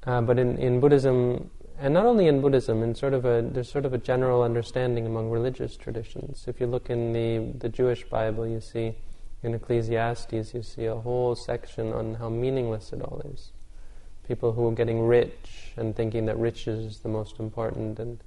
Uh, 0.03 0.19
but 0.21 0.39
in, 0.39 0.57
in 0.57 0.79
Buddhism, 0.79 1.51
and 1.79 1.93
not 1.93 2.07
only 2.07 2.27
in 2.27 2.41
Buddhism, 2.41 2.81
in 2.81 2.95
sort 2.95 3.13
of 3.13 3.23
a 3.25 3.43
there's 3.43 3.71
sort 3.71 3.85
of 3.85 3.93
a 3.93 3.99
general 3.99 4.41
understanding 4.41 5.05
among 5.05 5.29
religious 5.29 5.77
traditions. 5.77 6.45
If 6.47 6.59
you 6.59 6.65
look 6.65 6.89
in 6.89 7.13
the 7.13 7.57
the 7.59 7.69
Jewish 7.69 8.03
Bible, 8.03 8.47
you 8.47 8.59
see 8.59 8.95
in 9.43 9.53
Ecclesiastes, 9.53 10.53
you 10.55 10.63
see 10.63 10.85
a 10.85 10.95
whole 10.95 11.35
section 11.35 11.93
on 11.93 12.15
how 12.15 12.29
meaningless 12.29 12.93
it 12.93 13.01
all 13.01 13.21
is. 13.25 13.51
People 14.27 14.53
who 14.53 14.67
are 14.67 14.75
getting 14.75 15.01
rich 15.01 15.73
and 15.77 15.95
thinking 15.95 16.25
that 16.25 16.37
riches 16.37 16.85
is 16.85 16.99
the 16.99 17.09
most 17.09 17.39
important, 17.39 17.99
and 17.99 18.19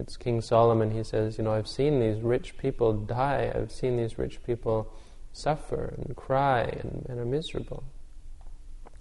it's 0.00 0.16
King 0.16 0.40
Solomon. 0.40 0.90
He 0.90 1.04
says, 1.04 1.38
you 1.38 1.44
know, 1.44 1.52
I've 1.52 1.68
seen 1.68 2.00
these 2.00 2.22
rich 2.22 2.56
people 2.56 2.92
die. 2.92 3.52
I've 3.54 3.70
seen 3.70 3.96
these 3.96 4.18
rich 4.18 4.42
people 4.44 4.92
suffer 5.32 5.94
and 5.96 6.16
cry 6.16 6.62
and, 6.62 7.06
and 7.08 7.20
are 7.20 7.24
miserable. 7.24 7.84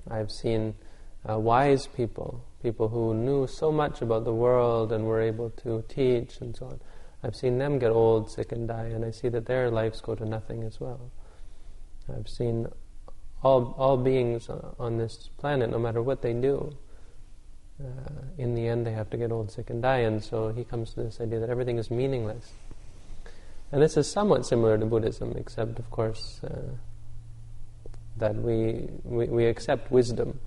I've 0.10 0.32
seen 0.32 0.76
uh, 1.28 1.40
wise 1.40 1.88
people, 1.88 2.44
people 2.62 2.90
who 2.90 3.14
knew 3.14 3.48
so 3.48 3.72
much 3.72 4.02
about 4.02 4.26
the 4.26 4.34
world 4.34 4.92
and 4.92 5.06
were 5.06 5.22
able 5.22 5.50
to 5.64 5.84
teach 5.88 6.42
and 6.42 6.56
so 6.56 6.66
on. 6.68 6.80
I've 7.24 7.36
seen 7.36 7.58
them 7.58 7.80
get 7.80 7.92
old, 7.92 8.32
sick, 8.32 8.52
and 8.52 8.68
die, 8.68 8.92
and 8.94 9.04
I 9.04 9.12
see 9.12 9.28
that 9.30 9.46
their 9.46 9.70
lives 9.70 10.00
go 10.00 10.16
to 10.16 10.26
nothing 10.26 10.64
as 10.64 10.80
well. 10.80 11.12
I've 12.10 12.30
seen 12.30 12.68
all, 13.44 13.76
all 13.78 13.98
beings 13.98 14.50
on 14.80 14.98
this 14.98 15.30
planet, 15.38 15.70
no 15.70 15.80
matter 15.80 16.02
what 16.02 16.22
they 16.22 16.34
do, 16.34 16.78
uh, 17.84 18.12
in 18.38 18.56
the 18.56 18.68
end 18.68 18.86
they 18.86 18.92
have 18.92 19.10
to 19.10 19.18
get 19.18 19.32
old, 19.32 19.52
sick, 19.52 19.70
and 19.70 19.82
die, 19.82 20.00
and 20.00 20.24
so 20.24 20.50
he 20.50 20.64
comes 20.64 20.94
to 20.94 21.04
this 21.04 21.20
idea 21.22 21.40
that 21.40 21.50
everything 21.50 21.78
is 21.78 21.90
meaningless. 21.90 22.52
And 23.72 23.82
this 23.82 23.98
is 23.98 24.12
somewhat 24.12 24.46
similar 24.46 24.78
to 24.78 24.86
Buddhism, 24.86 25.36
except, 25.38 25.78
of 25.78 25.90
course, 25.92 26.42
uh, 26.44 26.74
that 28.18 28.36
we, 28.36 28.90
we, 29.04 29.26
we 29.28 29.46
accept 29.46 29.92
wisdom 29.92 30.40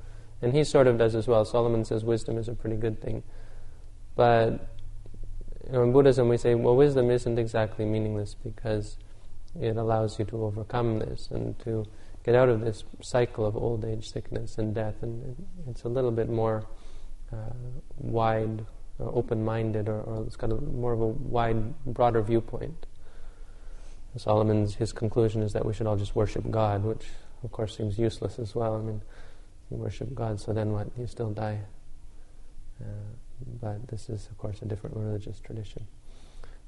and 0.43 0.53
he 0.53 0.65
sort 0.65 0.89
of 0.89 0.99
does 0.99 1.15
as 1.15 1.29
well. 1.29 1.45
Solomon 1.45 1.85
says 1.85 2.05
wisdom 2.05 2.37
is 2.37 2.49
a 2.49 2.55
pretty 2.55 2.77
good 2.77 3.01
thing. 3.01 3.23
But 4.17 4.69
you 5.65 5.73
know, 5.73 5.85
in 5.85 5.93
Buddhism, 5.93 6.29
we 6.29 6.37
say, 6.37 6.57
well, 6.57 6.75
wisdom 6.75 7.11
isn't 7.11 7.39
exactly 7.39 7.85
meaningless 7.85 8.35
because 8.35 8.99
it 9.59 9.77
allows 9.77 10.19
you 10.19 10.25
to 10.27 10.45
overcome 10.45 10.99
this 10.99 11.29
and 11.31 11.57
to 11.61 11.87
get 12.25 12.35
out 12.35 12.49
of 12.49 12.61
this 12.61 12.83
cycle 13.01 13.47
of 13.47 13.57
old 13.57 13.85
age, 13.85 14.11
sickness, 14.11 14.59
and 14.59 14.75
death. 14.75 14.97
And 15.03 15.47
it's 15.71 15.85
a 15.85 15.89
little 15.89 16.11
bit 16.11 16.29
more 16.29 16.65
wide, 17.99 18.65
uh, 19.01 19.05
open 19.05 19.45
minded, 19.45 19.89
or, 19.89 20.01
or, 20.01 20.25
it's 20.25 20.37
got 20.37 20.51
a, 20.51 20.55
more 20.55 20.93
of 20.93 21.01
a 21.01 21.07
wide, 21.07 21.75
broader 21.85 22.23
viewpoint. 22.23 22.87
Solomon's 24.17 24.75
his 24.75 24.93
conclusion 24.93 25.43
is 25.43 25.53
that 25.55 25.65
we 25.65 25.73
should 25.73 25.87
all 25.87 25.97
just 25.97 26.15
worship 26.15 26.51
God, 26.51 26.85
which 26.85 27.07
of 27.43 27.51
course 27.51 27.77
seems 27.77 27.99
useless 27.99 28.39
as 28.39 28.55
well. 28.55 28.77
I 28.77 28.81
mean, 28.81 29.01
you 29.71 29.79
worship 29.79 30.15
God, 30.15 30.39
so 30.39 30.53
then 30.53 30.73
what? 30.73 30.89
You 30.99 31.07
still 31.07 31.31
die. 31.31 31.61
Uh, 32.81 32.85
but 33.61 33.89
this 33.89 34.09
is, 34.09 34.29
of 34.31 34.37
course, 34.39 34.61
a 34.63 34.67
different 34.67 34.97
religious 34.97 35.41
tradition. 35.41 35.87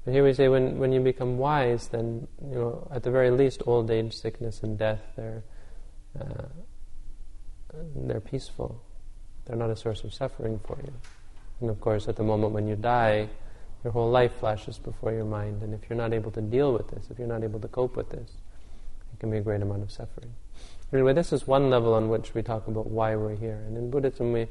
But 0.03 0.13
here 0.13 0.23
we 0.23 0.33
say 0.33 0.49
when, 0.49 0.77
when 0.77 0.91
you 0.91 0.99
become 0.99 1.37
wise, 1.37 1.87
then, 1.87 2.27
you 2.47 2.55
know, 2.55 2.87
at 2.91 3.03
the 3.03 3.11
very 3.11 3.31
least, 3.31 3.63
old 3.65 3.89
age, 3.89 4.13
sickness, 4.13 4.61
and 4.61 4.77
death, 4.77 5.01
they're, 5.15 5.43
uh, 6.19 6.43
they're 7.95 8.19
peaceful. 8.21 8.84
They're 9.45 9.55
not 9.55 9.69
a 9.69 9.75
source 9.75 10.03
of 10.03 10.13
suffering 10.13 10.59
for 10.65 10.77
you. 10.83 10.93
And 11.61 11.69
of 11.69 11.79
course, 11.79 12.07
at 12.07 12.15
the 12.15 12.23
moment 12.23 12.53
when 12.53 12.67
you 12.67 12.75
die, 12.75 13.29
your 13.83 13.93
whole 13.93 14.09
life 14.09 14.33
flashes 14.39 14.79
before 14.79 15.13
your 15.13 15.25
mind. 15.25 15.61
And 15.61 15.73
if 15.73 15.89
you're 15.89 15.97
not 15.97 16.11
able 16.11 16.31
to 16.31 16.41
deal 16.41 16.73
with 16.73 16.89
this, 16.89 17.07
if 17.11 17.19
you're 17.19 17.27
not 17.27 17.43
able 17.43 17.59
to 17.59 17.67
cope 17.67 17.95
with 17.95 18.09
this, 18.09 18.31
it 19.13 19.19
can 19.19 19.29
be 19.29 19.37
a 19.37 19.41
great 19.41 19.61
amount 19.61 19.83
of 19.83 19.91
suffering. 19.91 20.33
Anyway, 20.91 21.13
this 21.13 21.31
is 21.31 21.45
one 21.45 21.69
level 21.69 21.93
on 21.93 22.09
which 22.09 22.33
we 22.33 22.41
talk 22.41 22.67
about 22.67 22.87
why 22.87 23.15
we're 23.15 23.35
here. 23.35 23.63
And 23.67 23.77
in 23.77 23.91
Buddhism, 23.91 24.33
we, 24.33 24.47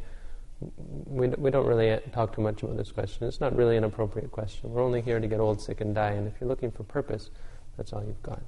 we, 1.07 1.29
we 1.29 1.51
don't 1.51 1.67
really 1.67 1.99
talk 2.13 2.35
too 2.35 2.43
much 2.43 2.63
about 2.63 2.77
this 2.77 2.93
question. 2.93 3.27
It's 3.27 3.41
not 3.41 3.57
really 3.57 3.77
an 3.77 3.85
appropriate 3.85 4.31
question. 4.31 4.73
We're 4.73 4.83
only 4.83 5.01
here 5.01 5.19
to 5.19 5.27
get 5.27 5.41
old, 5.41 5.61
sick, 5.61 5.81
and 5.81 5.95
die. 5.95 6.13
And 6.13 6.29
if 6.29 6.35
you're 6.41 6.49
looking 6.49 6.71
for 6.71 6.85
purpose, 6.85 7.31
that's 7.77 7.93
all 7.93 8.05
you've 8.05 8.23
got. 8.23 8.43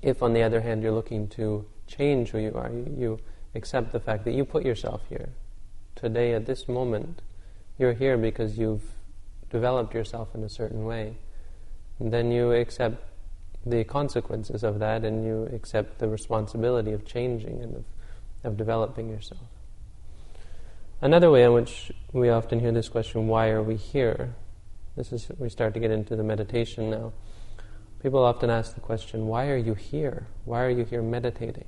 If, 0.00 0.22
on 0.22 0.32
the 0.32 0.42
other 0.42 0.60
hand, 0.60 0.82
you're 0.82 0.92
looking 0.92 1.26
to 1.28 1.66
change 1.90 2.30
who 2.30 2.38
you 2.38 2.54
are, 2.54 2.70
you, 2.70 3.18
accept 3.54 3.92
the 3.92 4.00
fact 4.00 4.24
that 4.24 4.32
you 4.32 4.44
put 4.44 4.64
yourself 4.64 5.02
here. 5.08 5.30
Today, 5.96 6.34
at 6.34 6.46
this 6.46 6.68
moment, 6.68 7.20
you're 7.78 7.94
here 7.94 8.16
because 8.16 8.56
you've 8.56 8.84
developed 9.50 9.92
yourself 9.92 10.34
in 10.34 10.44
a 10.44 10.48
certain 10.48 10.84
way. 10.84 11.16
And 11.98 12.12
then 12.12 12.30
you 12.30 12.52
accept 12.52 13.02
the 13.66 13.84
consequences 13.84 14.62
of 14.62 14.78
that 14.78 15.04
and 15.04 15.24
you 15.24 15.50
accept 15.52 15.98
the 15.98 16.08
responsibility 16.08 16.92
of 16.92 17.04
changing 17.04 17.60
and 17.60 17.76
of, 17.76 17.84
of 18.44 18.56
developing 18.56 19.08
yourself. 19.08 19.42
Another 21.02 21.30
way 21.30 21.44
in 21.44 21.52
which 21.52 21.90
we 22.12 22.28
often 22.28 22.60
hear 22.60 22.72
this 22.72 22.88
question, 22.88 23.26
why 23.26 23.48
are 23.48 23.62
we 23.62 23.76
here? 23.76 24.34
This 24.96 25.12
is, 25.12 25.28
we 25.38 25.48
start 25.48 25.74
to 25.74 25.80
get 25.80 25.90
into 25.90 26.14
the 26.14 26.22
meditation 26.22 26.90
now. 26.90 27.12
People 28.02 28.24
often 28.24 28.48
ask 28.48 28.74
the 28.74 28.80
question, 28.80 29.26
why 29.26 29.48
are 29.48 29.56
you 29.56 29.74
here? 29.74 30.26
Why 30.44 30.62
are 30.62 30.70
you 30.70 30.84
here 30.84 31.02
meditating? 31.02 31.66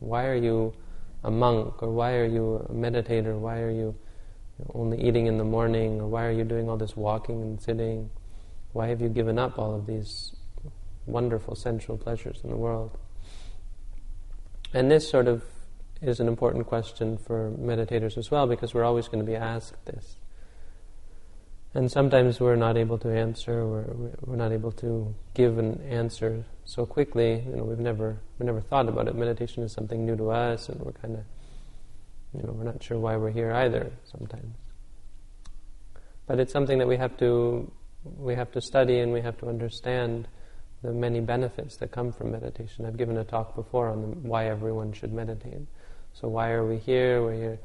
Why 0.00 0.26
are 0.26 0.36
you 0.36 0.74
a 1.22 1.30
monk? 1.30 1.82
Or 1.82 1.90
why 1.90 2.14
are 2.14 2.26
you 2.26 2.66
a 2.68 2.72
meditator? 2.72 3.38
Why 3.38 3.60
are 3.60 3.70
you 3.70 3.94
only 4.74 5.00
eating 5.02 5.26
in 5.26 5.38
the 5.38 5.44
morning? 5.44 6.00
Or 6.00 6.06
why 6.06 6.26
are 6.26 6.32
you 6.32 6.44
doing 6.44 6.68
all 6.68 6.76
this 6.76 6.96
walking 6.96 7.42
and 7.42 7.60
sitting? 7.60 8.10
Why 8.72 8.88
have 8.88 9.00
you 9.00 9.08
given 9.08 9.38
up 9.38 9.58
all 9.58 9.74
of 9.74 9.86
these 9.86 10.34
wonderful 11.06 11.54
sensual 11.54 11.96
pleasures 11.96 12.40
in 12.42 12.50
the 12.50 12.56
world. 12.56 12.96
And 14.72 14.90
this 14.90 15.08
sort 15.08 15.28
of 15.28 15.44
is 16.02 16.20
an 16.20 16.28
important 16.28 16.66
question 16.66 17.16
for 17.16 17.52
meditators 17.58 18.18
as 18.18 18.30
well 18.30 18.46
because 18.46 18.74
we're 18.74 18.84
always 18.84 19.08
going 19.08 19.24
to 19.24 19.30
be 19.30 19.36
asked 19.36 19.84
this. 19.86 20.16
And 21.76 21.90
sometimes 21.90 22.38
we're 22.38 22.54
not 22.54 22.76
able 22.76 22.98
to 22.98 23.08
answer, 23.08 23.66
we're, 23.66 24.12
we're 24.20 24.36
not 24.36 24.52
able 24.52 24.70
to 24.72 25.12
give 25.34 25.58
an 25.58 25.80
answer 25.82 26.44
so 26.64 26.86
quickly. 26.86 27.42
You 27.44 27.56
know, 27.56 27.64
we've 27.64 27.80
never 27.80 28.16
we 28.38 28.46
never 28.46 28.60
thought 28.60 28.88
about 28.88 29.08
it. 29.08 29.16
Meditation 29.16 29.64
is 29.64 29.72
something 29.72 30.06
new 30.06 30.16
to 30.16 30.30
us, 30.30 30.68
and 30.68 30.80
we're 30.80 30.92
kind 30.92 31.16
of, 31.16 31.24
you 32.32 32.46
know, 32.46 32.52
we're 32.52 32.64
not 32.64 32.80
sure 32.80 32.98
why 32.98 33.16
we're 33.16 33.32
here 33.32 33.52
either 33.52 33.90
sometimes. 34.04 34.54
But 36.28 36.38
it's 36.38 36.52
something 36.52 36.78
that 36.78 36.86
we 36.86 36.96
have 36.96 37.16
to 37.18 37.70
we 38.18 38.36
have 38.36 38.52
to 38.52 38.60
study 38.60 39.00
and 39.00 39.12
we 39.12 39.20
have 39.22 39.36
to 39.38 39.48
understand 39.48 40.28
the 40.82 40.92
many 40.92 41.20
benefits 41.20 41.76
that 41.78 41.90
come 41.90 42.12
from 42.12 42.30
meditation. 42.30 42.86
I've 42.86 42.96
given 42.96 43.16
a 43.16 43.24
talk 43.24 43.56
before 43.56 43.88
on 43.88 44.22
why 44.22 44.46
everyone 44.46 44.92
should 44.92 45.12
meditate. 45.12 45.66
So 46.12 46.28
why 46.28 46.50
are 46.50 46.64
we 46.64 46.78
here? 46.78 47.22
We're 47.22 47.34
here, 47.34 47.58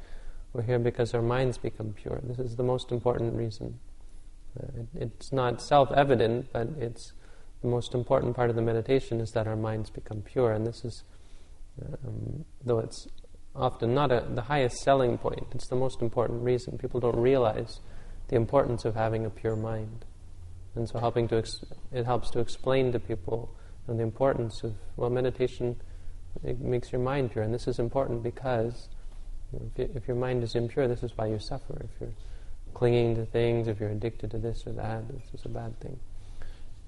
we're 0.54 0.64
here 0.64 0.80
because 0.80 1.14
our 1.14 1.22
minds 1.22 1.60
become 1.60 1.94
pure. 1.94 2.20
This 2.24 2.40
is 2.40 2.56
the 2.56 2.64
most 2.64 2.92
important 2.92 3.36
reason. 3.36 3.80
Uh, 4.58 4.82
it, 4.82 4.88
it's 4.96 5.32
not 5.32 5.62
self-evident, 5.62 6.48
but 6.54 6.70
it's 6.80 7.14
the 7.62 7.68
most 7.68 7.94
important 7.94 8.36
part 8.36 8.50
of 8.50 8.56
the 8.56 8.62
meditation 8.62 9.20
is 9.20 9.32
that 9.32 9.48
our 9.48 9.56
minds 9.56 9.90
become 9.90 10.22
pure. 10.22 10.52
And 10.52 10.66
this 10.66 10.86
is, 10.86 11.04
um, 12.06 12.46
though 12.64 12.80
it's 12.80 13.08
often 13.56 13.94
not 13.94 14.12
a, 14.12 14.26
the 14.30 14.44
highest 14.44 14.78
selling 14.78 15.18
point, 15.18 15.48
it's 15.54 15.68
the 15.68 15.76
most 15.76 16.02
important 16.02 16.44
reason. 16.44 16.78
People 16.78 17.00
don't 17.00 17.18
realize 17.18 17.80
the 18.30 18.36
importance 18.36 18.86
of 18.86 18.96
having 18.96 19.26
a 19.26 19.30
pure 19.30 19.56
mind. 19.56 20.06
And 20.76 20.88
so, 20.88 21.00
helping 21.00 21.28
to 21.30 21.38
ex- 21.38 21.66
it 21.92 22.06
helps 22.06 22.30
to 22.32 22.40
explain 22.40 22.92
to 22.92 23.00
people 23.00 23.54
you 23.88 23.94
know, 23.94 23.98
the 23.98 24.04
importance 24.04 24.64
of 24.64 24.76
well, 24.96 25.10
meditation. 25.10 25.76
It 26.44 26.62
makes 26.62 26.92
your 26.92 27.02
mind 27.02 27.32
pure, 27.32 27.44
and 27.44 27.54
this 27.54 27.68
is 27.68 27.80
important 27.80 28.22
because 28.22 28.88
you 29.52 29.60
know, 29.60 29.72
if, 29.76 29.96
if 29.96 30.08
your 30.08 30.16
mind 30.16 30.44
is 30.44 30.54
impure, 30.56 30.88
this 30.88 31.02
is 31.02 31.12
why 31.18 31.26
you 31.26 31.40
suffer. 31.40 31.82
If 31.84 31.90
you're 32.00 32.14
clinging 32.80 33.14
to 33.14 33.26
things, 33.26 33.68
if 33.68 33.78
you're 33.78 33.90
addicted 33.90 34.32
to 34.32 34.38
this 34.38 34.64
or 34.66 34.72
that, 34.72 35.04
is 35.34 35.44
a 35.44 35.50
bad 35.50 35.78
thing. 35.82 36.00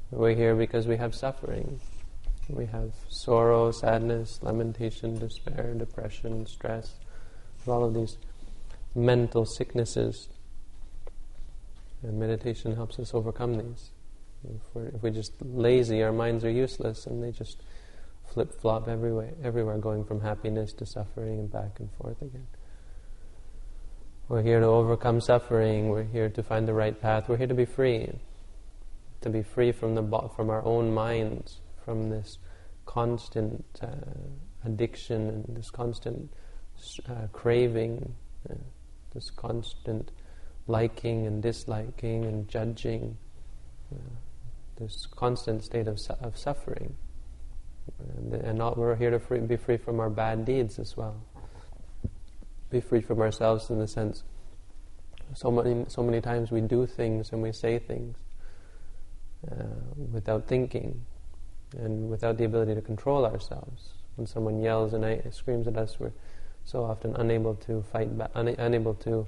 We're 0.09 0.35
here 0.35 0.55
because 0.55 0.87
we 0.87 0.95
have 0.95 1.13
suffering. 1.13 1.81
We 2.47 2.65
have 2.67 2.93
sorrow, 3.09 3.71
sadness, 3.71 4.39
lamentation, 4.41 5.19
despair, 5.19 5.73
depression, 5.73 6.45
stress, 6.47 6.93
all 7.67 7.83
of 7.83 7.93
these 7.93 8.17
mental 8.95 9.45
sicknesses 9.45 10.29
and 12.03 12.17
meditation 12.17 12.73
helps 12.73 12.97
us 12.97 13.13
overcome 13.13 13.57
these. 13.57 13.91
If, 14.45 14.61
we're, 14.73 14.87
if 14.87 15.03
we're 15.03 15.09
just 15.09 15.33
lazy, 15.41 16.03
our 16.03 16.13
minds 16.13 16.45
are 16.45 16.49
useless 16.49 17.05
and 17.05 17.21
they 17.21 17.31
just 17.31 17.63
flip 18.33 18.61
flop 18.61 18.87
everywhere, 18.87 19.33
everywhere, 19.43 19.77
going 19.77 20.05
from 20.05 20.21
happiness 20.21 20.71
to 20.73 20.85
suffering 20.85 21.37
and 21.37 21.51
back 21.51 21.81
and 21.81 21.89
forth 21.91 22.21
again. 22.21 22.47
We're 24.31 24.43
here 24.43 24.61
to 24.61 24.65
overcome 24.65 25.19
suffering. 25.19 25.89
We're 25.89 26.05
here 26.05 26.29
to 26.29 26.41
find 26.41 26.65
the 26.65 26.73
right 26.73 26.97
path. 26.97 27.27
We're 27.27 27.35
here 27.35 27.47
to 27.47 27.53
be 27.53 27.65
free, 27.65 28.09
to 29.19 29.29
be 29.29 29.43
free 29.43 29.73
from 29.73 29.93
the 29.93 30.29
from 30.37 30.49
our 30.49 30.63
own 30.63 30.93
minds, 30.93 31.59
from 31.83 32.09
this 32.09 32.37
constant 32.85 33.65
uh, 33.81 33.87
addiction 34.63 35.27
and 35.27 35.57
this 35.57 35.69
constant 35.69 36.31
uh, 37.09 37.27
craving, 37.33 38.13
uh, 38.49 38.53
this 39.13 39.29
constant 39.31 40.11
liking 40.65 41.27
and 41.27 41.43
disliking 41.43 42.23
and 42.23 42.47
judging, 42.47 43.17
uh, 43.93 43.97
this 44.77 45.07
constant 45.07 45.61
state 45.61 45.89
of, 45.89 45.99
su- 45.99 46.15
of 46.21 46.37
suffering. 46.37 46.95
And, 48.15 48.33
and 48.33 48.57
not, 48.57 48.77
we're 48.77 48.95
here 48.95 49.11
to 49.11 49.19
free, 49.19 49.39
be 49.41 49.57
free 49.57 49.75
from 49.75 49.99
our 49.99 50.09
bad 50.09 50.45
deeds 50.45 50.79
as 50.79 50.95
well. 50.95 51.21
Be 52.71 52.79
free 52.81 53.01
from 53.01 53.21
ourselves 53.21 53.69
in 53.69 53.79
the 53.79 53.87
sense, 53.87 54.23
so 55.35 55.51
many, 55.51 55.85
so 55.87 56.01
many 56.01 56.21
times 56.21 56.51
we 56.51 56.61
do 56.61 56.85
things 56.87 57.31
and 57.31 57.41
we 57.41 57.51
say 57.51 57.79
things 57.79 58.17
uh, 59.51 59.55
without 60.11 60.47
thinking 60.47 61.05
and 61.77 62.09
without 62.09 62.37
the 62.37 62.45
ability 62.45 62.75
to 62.75 62.81
control 62.81 63.25
ourselves. 63.25 63.93
When 64.15 64.25
someone 64.27 64.61
yells 64.61 64.93
and 64.93 65.33
screams 65.33 65.67
at 65.67 65.77
us, 65.77 65.99
we're 65.99 66.11
so 66.63 66.83
often 66.83 67.15
unable 67.15 67.55
to 67.55 67.83
fight 67.91 68.17
back, 68.17 68.31
un- 68.35 68.55
unable 68.57 68.93
to 68.95 69.27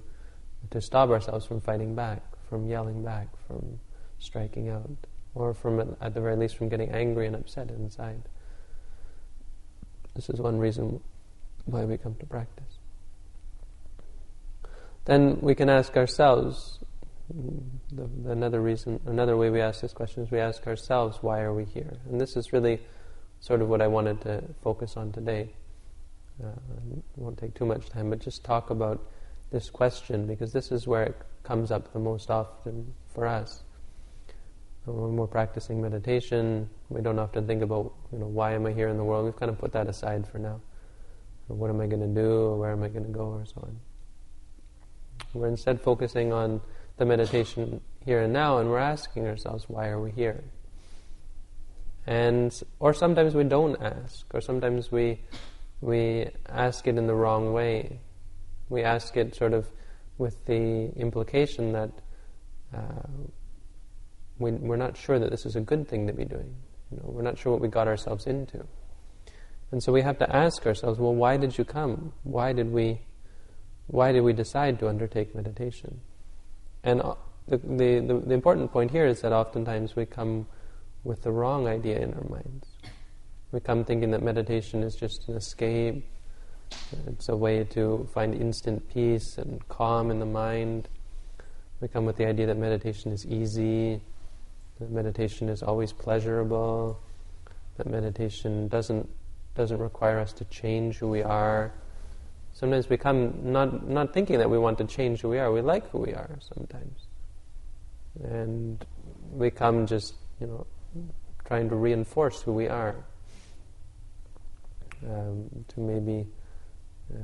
to 0.72 0.82
stop 0.82 1.10
ourselves 1.10 1.46
from 1.46 1.60
fighting 1.60 1.94
back, 1.94 2.22
from 2.50 2.68
yelling 2.68 3.04
back, 3.04 3.28
from 3.48 3.80
striking 4.20 4.70
out, 4.70 4.90
or 5.36 5.54
from 5.54 5.96
at 6.00 6.14
the 6.14 6.22
very 6.22 6.36
least 6.36 6.56
from 6.56 6.70
getting 6.70 6.90
angry 6.90 7.28
and 7.28 7.36
upset 7.36 7.70
inside. 7.70 8.22
This 10.16 10.30
is 10.30 10.40
one 10.40 10.58
reason 10.58 11.02
why 11.66 11.86
we 11.86 11.98
come 11.98 12.16
to 12.16 12.26
practice. 12.26 12.73
Then 15.06 15.40
we 15.42 15.56
can 15.56 15.70
ask 15.70 15.98
ourselves. 15.98 16.80
The, 17.92 18.08
the 18.24 18.32
another 18.32 18.62
reason, 18.62 19.00
another 19.06 19.36
way 19.38 19.50
we 19.50 19.62
ask 19.62 19.82
this 19.82 19.94
question 19.94 20.24
is 20.24 20.32
we 20.32 20.40
ask 20.40 20.66
ourselves, 20.68 21.20
why 21.22 21.42
are 21.42 21.54
we 21.54 21.66
here? 21.66 21.98
And 22.10 22.20
this 22.20 22.36
is 22.36 22.54
really 22.54 22.80
sort 23.40 23.62
of 23.62 23.70
what 23.70 23.82
I 23.82 23.88
wanted 23.88 24.22
to 24.22 24.44
focus 24.62 24.96
on 24.96 25.12
today. 25.12 25.50
Uh, 26.44 26.48
won't 27.16 27.38
take 27.38 27.54
too 27.54 27.66
much 27.66 27.90
time, 27.90 28.10
but 28.10 28.20
just 28.20 28.44
talk 28.44 28.70
about 28.70 29.06
this 29.52 29.70
question 29.70 30.26
because 30.26 30.52
this 30.52 30.72
is 30.72 30.88
where 30.88 31.04
it 31.04 31.16
comes 31.44 31.72
up 31.72 31.94
the 31.94 32.00
most 32.00 32.30
often 32.30 32.94
for 33.14 33.28
us. 33.28 33.64
When 34.86 35.16
we're 35.16 35.28
practicing 35.28 35.82
meditation, 35.82 36.70
we 36.90 37.02
don't 37.02 37.20
often 37.20 37.48
think 37.48 37.62
about, 37.62 37.94
you 38.12 38.20
know, 38.20 38.28
why 38.28 38.54
am 38.54 38.66
I 38.66 38.74
here 38.74 38.90
in 38.90 38.98
the 38.98 39.04
world? 39.04 39.26
We've 39.26 39.36
kind 39.36 39.50
of 39.50 39.58
put 39.58 39.72
that 39.74 39.88
aside 39.88 40.28
for 40.28 40.40
now. 40.40 40.60
What 41.48 41.70
am 41.70 41.80
I 41.80 41.88
going 41.88 42.02
to 42.02 42.22
do? 42.22 42.32
Or 42.32 42.58
where 42.58 42.72
am 42.72 42.84
I 42.84 42.90
going 42.90 43.06
to 43.06 43.12
go? 43.12 43.26
Or 43.26 43.46
so 43.46 43.62
on. 43.62 43.80
We're 45.34 45.48
instead 45.48 45.82
focusing 45.82 46.32
on 46.32 46.62
the 46.98 47.06
meditation 47.06 47.82
here 48.06 48.22
and 48.22 48.34
now, 48.34 48.60
and 48.60 48.70
we're 48.70 48.78
asking 48.78 49.28
ourselves, 49.28 49.66
why 49.68 49.88
are 49.88 50.00
we 50.00 50.12
here? 50.12 50.44
And 52.06 52.54
or 52.80 52.94
sometimes 52.94 53.34
we 53.34 53.44
don't 53.44 53.82
ask, 53.82 54.26
or 54.34 54.42
sometimes 54.42 54.92
we 54.92 55.22
we 55.82 56.28
ask 56.48 56.88
it 56.88 56.98
in 56.98 57.08
the 57.08 57.16
wrong 57.16 57.54
way. 57.54 58.00
We 58.70 58.84
ask 58.84 59.18
it 59.18 59.36
sort 59.36 59.54
of 59.54 59.70
with 60.18 60.46
the 60.46 60.92
implication 60.96 61.74
that 61.74 61.92
uh, 62.74 63.08
we, 64.40 64.52
are 64.52 64.78
not 64.78 64.98
sure 64.98 65.20
that 65.20 65.30
this 65.32 65.46
is 65.46 65.56
a 65.56 65.62
good 65.62 65.88
thing 65.88 66.08
to 66.08 66.14
be 66.14 66.26
doing. 66.26 66.56
You 66.92 66.98
know, 66.98 67.04
we're 67.06 67.22
not 67.22 67.38
sure 67.38 67.52
what 67.52 67.62
we 67.62 67.68
got 67.68 67.88
ourselves 67.88 68.28
into. 68.28 68.66
And 69.72 69.82
so 69.82 69.92
we 69.92 70.02
have 70.02 70.20
to 70.20 70.36
ask 70.36 70.66
ourselves, 70.66 71.00
well, 71.00 71.16
why 71.16 71.38
did 71.38 71.58
you 71.58 71.66
come? 71.66 72.14
Why 72.24 72.54
did 72.54 72.72
we, 72.72 73.02
why 73.88 74.12
did 74.12 74.22
we 74.22 74.34
decide 74.34 74.80
to 74.80 74.90
undertake 74.90 75.36
meditation? 75.36 76.00
And 76.84 77.02
uh, 77.02 77.16
the, 77.48 77.58
the, 77.58 78.00
the, 78.00 78.24
the 78.26 78.34
important 78.34 78.72
point 78.72 78.92
here 78.92 79.06
is 79.06 79.22
that 79.22 79.32
oftentimes 79.32 79.96
we 79.96 80.06
come 80.06 80.48
with 81.04 81.22
the 81.22 81.32
wrong 81.32 81.68
idea 81.68 82.00
in 82.00 82.14
our 82.14 82.24
minds. 82.30 82.68
We 83.52 83.60
come 83.60 83.86
thinking 83.86 84.12
that 84.12 84.24
meditation 84.24 84.84
is 84.84 84.96
just 84.96 85.28
an 85.28 85.36
escape, 85.36 86.04
it's 87.08 87.30
a 87.30 87.36
way 87.36 87.64
to 87.66 88.08
find 88.14 88.34
instant 88.34 88.88
peace 88.92 89.38
and 89.38 89.66
calm 89.68 90.10
in 90.12 90.20
the 90.20 90.26
mind. 90.26 90.88
We 91.82 91.88
come 91.88 92.06
with 92.06 92.16
the 92.16 92.26
idea 92.26 92.48
that 92.48 92.58
meditation 92.58 93.12
is 93.12 93.26
easy, 93.26 94.02
that 94.80 94.90
meditation 94.90 95.50
is 95.50 95.62
always 95.62 95.92
pleasurable, 95.92 97.00
that 97.78 97.88
meditation 97.88 98.68
doesn't 98.68 99.10
doesn't 99.56 99.78
require 99.78 100.20
us 100.20 100.34
to 100.34 100.46
change 100.46 100.98
who 100.98 101.08
we 101.08 101.22
are. 101.22 101.72
Sometimes 102.54 102.88
we 102.88 102.98
come 102.98 103.52
not 103.52 103.88
not 103.88 104.14
thinking 104.14 104.38
that 104.38 104.50
we 104.50 104.60
want 104.60 104.78
to 104.78 104.86
change 104.86 105.22
who 105.22 105.30
we 105.30 105.40
are. 105.40 105.52
We 105.52 105.62
like 105.62 105.90
who 105.90 106.00
we 106.00 106.14
are 106.14 106.38
sometimes, 106.40 107.08
and 108.24 108.86
we 109.32 109.50
come 109.50 109.88
just 109.88 110.14
you 110.40 110.48
know 110.48 110.68
trying 111.46 111.68
to 111.70 111.76
reinforce 111.76 112.42
who 112.42 112.54
we 112.54 112.68
are, 112.68 112.96
um, 115.10 115.50
to 115.68 115.80
maybe 115.80 116.28
uh, 117.14 117.18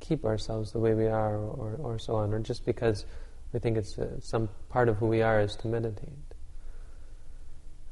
keep 0.00 0.24
ourselves 0.24 0.72
the 0.72 0.78
way 0.78 0.94
we 0.94 1.06
are, 1.06 1.36
or, 1.36 1.78
or 1.80 1.98
so 1.98 2.16
on, 2.16 2.34
or 2.34 2.40
just 2.40 2.66
because 2.66 3.06
we 3.52 3.60
think 3.60 3.76
it's 3.76 3.98
uh, 3.98 4.20
some 4.20 4.48
part 4.68 4.88
of 4.88 4.96
who 4.96 5.06
we 5.06 5.22
are 5.22 5.40
is 5.40 5.56
to 5.56 5.68
meditate. 5.68 6.12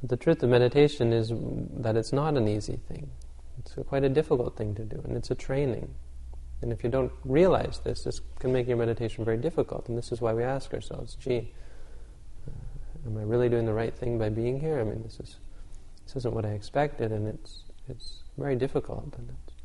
The 0.03 0.17
truth 0.17 0.43
of 0.43 0.49
meditation 0.49 1.13
is 1.13 1.31
that 1.79 1.95
it's 1.95 2.11
not 2.11 2.35
an 2.35 2.47
easy 2.47 2.79
thing. 2.87 3.09
It's 3.59 3.77
a, 3.77 3.83
quite 3.83 4.03
a 4.03 4.09
difficult 4.09 4.57
thing 4.57 4.75
to 4.75 4.83
do, 4.83 5.01
and 5.05 5.15
it's 5.15 5.31
a 5.31 5.35
training. 5.35 5.93
And 6.61 6.71
if 6.71 6.83
you 6.83 6.89
don't 6.89 7.11
realize 7.25 7.81
this, 7.83 8.03
this 8.03 8.21
can 8.39 8.53
make 8.53 8.67
your 8.67 8.77
meditation 8.77 9.25
very 9.25 9.37
difficult. 9.37 9.89
And 9.89 9.97
this 9.97 10.11
is 10.11 10.21
why 10.21 10.33
we 10.33 10.43
ask 10.43 10.73
ourselves, 10.73 11.15
gee, 11.15 11.53
uh, 12.47 13.07
am 13.07 13.17
I 13.17 13.23
really 13.23 13.49
doing 13.49 13.65
the 13.65 13.73
right 13.73 13.93
thing 13.93 14.19
by 14.19 14.29
being 14.29 14.59
here? 14.59 14.79
I 14.79 14.83
mean, 14.83 15.01
this 15.03 15.19
is 15.19 15.37
this 16.05 16.15
isn't 16.17 16.33
what 16.33 16.45
I 16.45 16.49
expected, 16.49 17.11
and 17.11 17.27
it's 17.27 17.63
it's 17.87 18.23
very 18.37 18.55
difficult, 18.55 19.15
and 19.17 19.29
it's 19.29 19.55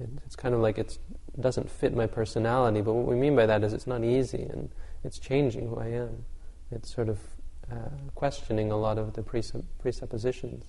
it, 0.00 0.08
it's 0.24 0.36
kind 0.36 0.54
of 0.54 0.60
like 0.60 0.78
it 0.78 0.98
doesn't 1.40 1.70
fit 1.70 1.94
my 1.94 2.06
personality. 2.06 2.80
But 2.80 2.92
what 2.94 3.06
we 3.06 3.16
mean 3.16 3.36
by 3.36 3.46
that 3.46 3.64
is 3.64 3.72
it's 3.72 3.86
not 3.86 4.04
easy, 4.04 4.42
and 4.42 4.70
it's 5.02 5.18
changing 5.18 5.68
who 5.68 5.76
I 5.76 5.88
am. 5.88 6.24
It's 6.70 6.94
sort 6.94 7.08
of 7.08 7.18
uh, 7.70 7.90
questioning 8.14 8.70
a 8.70 8.76
lot 8.76 8.98
of 8.98 9.14
the 9.14 9.22
presupp- 9.22 9.64
presuppositions, 9.78 10.64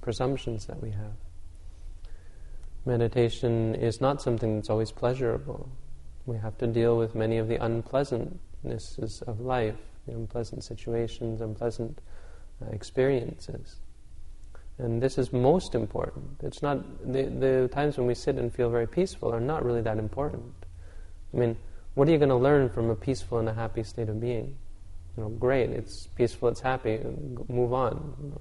presumptions 0.00 0.66
that 0.66 0.82
we 0.82 0.90
have. 0.90 1.16
Meditation 2.88 3.74
is 3.74 4.00
not 4.00 4.22
something 4.22 4.56
that's 4.56 4.70
always 4.70 4.90
pleasurable. 4.90 5.68
We 6.24 6.38
have 6.38 6.56
to 6.56 6.66
deal 6.66 6.96
with 6.96 7.14
many 7.14 7.36
of 7.36 7.46
the 7.46 7.58
unpleasantnesses 7.58 9.20
of 9.28 9.40
life, 9.40 9.76
the 10.06 10.14
unpleasant 10.14 10.64
situations, 10.64 11.42
unpleasant 11.42 12.00
uh, 12.62 12.70
experiences. 12.70 13.76
And 14.78 15.02
this 15.02 15.18
is 15.18 15.34
most 15.34 15.74
important. 15.74 16.38
It's 16.42 16.62
not 16.62 16.78
the, 17.12 17.24
the 17.24 17.68
times 17.70 17.98
when 17.98 18.06
we 18.06 18.14
sit 18.14 18.36
and 18.36 18.50
feel 18.50 18.70
very 18.70 18.86
peaceful 18.86 19.34
are 19.34 19.40
not 19.40 19.66
really 19.66 19.82
that 19.82 19.98
important. 19.98 20.54
I 21.34 21.36
mean, 21.36 21.58
what 21.92 22.08
are 22.08 22.10
you 22.10 22.16
going 22.16 22.30
to 22.30 22.36
learn 22.36 22.70
from 22.70 22.88
a 22.88 22.96
peaceful 22.96 23.38
and 23.38 23.50
a 23.50 23.54
happy 23.54 23.82
state 23.82 24.08
of 24.08 24.18
being? 24.18 24.56
You 25.14 25.24
know, 25.24 25.28
great, 25.28 25.68
it's 25.68 26.06
peaceful, 26.16 26.48
it's 26.48 26.60
happy, 26.60 27.00
move 27.48 27.74
on. 27.74 28.14
You 28.22 28.30
know. 28.30 28.40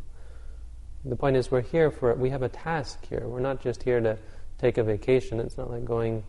The 1.04 1.16
point 1.16 1.36
is, 1.36 1.52
we're 1.52 1.62
here 1.62 1.92
for 1.92 2.14
we 2.16 2.30
have 2.30 2.44
a 2.44 2.50
task 2.50 3.06
here. 3.08 3.28
We're 3.28 3.40
not 3.40 3.62
just 3.62 3.84
here 3.84 4.00
to 4.02 4.18
take 4.60 4.78
a 4.78 4.84
vacation. 4.84 5.40
It's 5.40 5.58
not 5.58 5.70
like 5.70 5.86
going 5.86 6.24